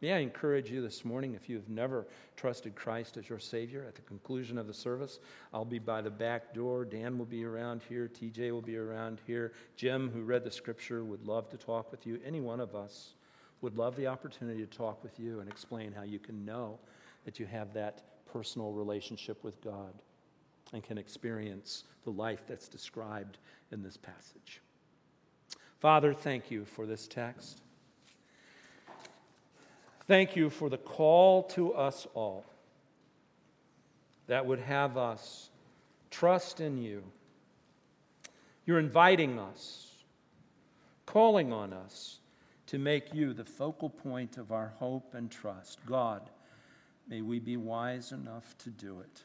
May 0.00 0.12
I 0.12 0.18
encourage 0.18 0.70
you 0.70 0.82
this 0.82 1.04
morning, 1.04 1.34
if 1.34 1.48
you 1.48 1.56
have 1.56 1.68
never 1.68 2.06
trusted 2.36 2.74
Christ 2.74 3.16
as 3.16 3.28
your 3.28 3.38
Savior, 3.38 3.84
at 3.88 3.94
the 3.94 4.02
conclusion 4.02 4.58
of 4.58 4.66
the 4.66 4.74
service, 4.74 5.18
I'll 5.52 5.64
be 5.64 5.78
by 5.78 6.02
the 6.02 6.10
back 6.10 6.52
door. 6.52 6.84
Dan 6.84 7.16
will 7.16 7.24
be 7.24 7.44
around 7.44 7.80
here. 7.88 8.08
TJ 8.08 8.50
will 8.50 8.60
be 8.60 8.76
around 8.76 9.20
here. 9.26 9.52
Jim, 9.76 10.10
who 10.10 10.22
read 10.22 10.44
the 10.44 10.50
scripture, 10.50 11.04
would 11.04 11.26
love 11.26 11.48
to 11.50 11.56
talk 11.56 11.90
with 11.90 12.06
you. 12.06 12.20
Any 12.24 12.40
one 12.40 12.60
of 12.60 12.74
us 12.74 13.14
would 13.64 13.78
love 13.78 13.96
the 13.96 14.06
opportunity 14.06 14.60
to 14.60 14.76
talk 14.76 15.02
with 15.02 15.18
you 15.18 15.40
and 15.40 15.48
explain 15.48 15.90
how 15.90 16.02
you 16.02 16.18
can 16.18 16.44
know 16.44 16.78
that 17.24 17.40
you 17.40 17.46
have 17.46 17.72
that 17.72 18.02
personal 18.30 18.72
relationship 18.72 19.42
with 19.42 19.58
God 19.62 19.94
and 20.74 20.82
can 20.82 20.98
experience 20.98 21.84
the 22.04 22.10
life 22.10 22.42
that's 22.46 22.68
described 22.68 23.38
in 23.72 23.82
this 23.82 23.96
passage. 23.96 24.60
Father, 25.80 26.12
thank 26.12 26.50
you 26.50 26.66
for 26.66 26.84
this 26.84 27.08
text. 27.08 27.62
Thank 30.06 30.36
you 30.36 30.50
for 30.50 30.68
the 30.68 30.76
call 30.76 31.44
to 31.44 31.72
us 31.72 32.06
all 32.12 32.44
that 34.26 34.44
would 34.44 34.60
have 34.60 34.98
us 34.98 35.48
trust 36.10 36.60
in 36.60 36.76
you. 36.76 37.02
You're 38.66 38.78
inviting 38.78 39.38
us, 39.38 39.90
calling 41.06 41.50
on 41.50 41.72
us 41.72 42.18
to 42.74 42.78
make 42.80 43.14
you 43.14 43.32
the 43.32 43.44
focal 43.44 43.88
point 43.88 44.36
of 44.36 44.50
our 44.50 44.72
hope 44.80 45.14
and 45.14 45.30
trust. 45.30 45.78
God, 45.86 46.28
may 47.06 47.22
we 47.22 47.38
be 47.38 47.56
wise 47.56 48.10
enough 48.10 48.58
to 48.58 48.68
do 48.68 48.98
it. 48.98 49.22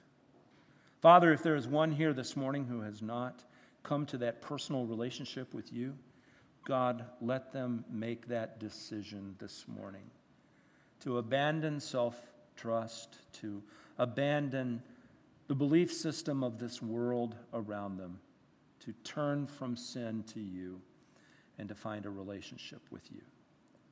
Father, 1.02 1.34
if 1.34 1.42
there 1.42 1.56
is 1.56 1.68
one 1.68 1.92
here 1.92 2.14
this 2.14 2.38
morning 2.38 2.68
who 2.68 2.82
has 2.82 3.02
not 3.02 3.42
come 3.82 4.06
to 4.06 4.20
that 4.20 4.40
personal 4.40 4.86
relationship 4.86 5.52
with 5.52 5.74
you, 5.74 5.96
God, 6.64 7.04
let 7.22 7.52
them 7.52 7.84
make 7.90 8.28
that 8.28 8.60
decision 8.60 9.34
this 9.40 9.66
morning 9.68 10.06
to 11.00 11.18
abandon 11.18 11.80
self 11.80 12.22
trust, 12.56 13.18
to 13.42 13.64
abandon 13.98 14.80
the 15.48 15.56
belief 15.56 15.92
system 15.92 16.44
of 16.44 16.60
this 16.60 16.84
world 16.84 17.34
around 17.56 17.98
them, 17.98 18.20
to 18.82 18.94
turn 19.04 19.48
from 19.48 19.76
sin 19.76 20.24
to 20.36 20.40
you, 20.40 20.80
and 21.58 21.68
to 21.68 21.74
find 21.74 22.06
a 22.06 22.12
relationship 22.12 22.82
with 22.92 23.12
you. 23.12 23.22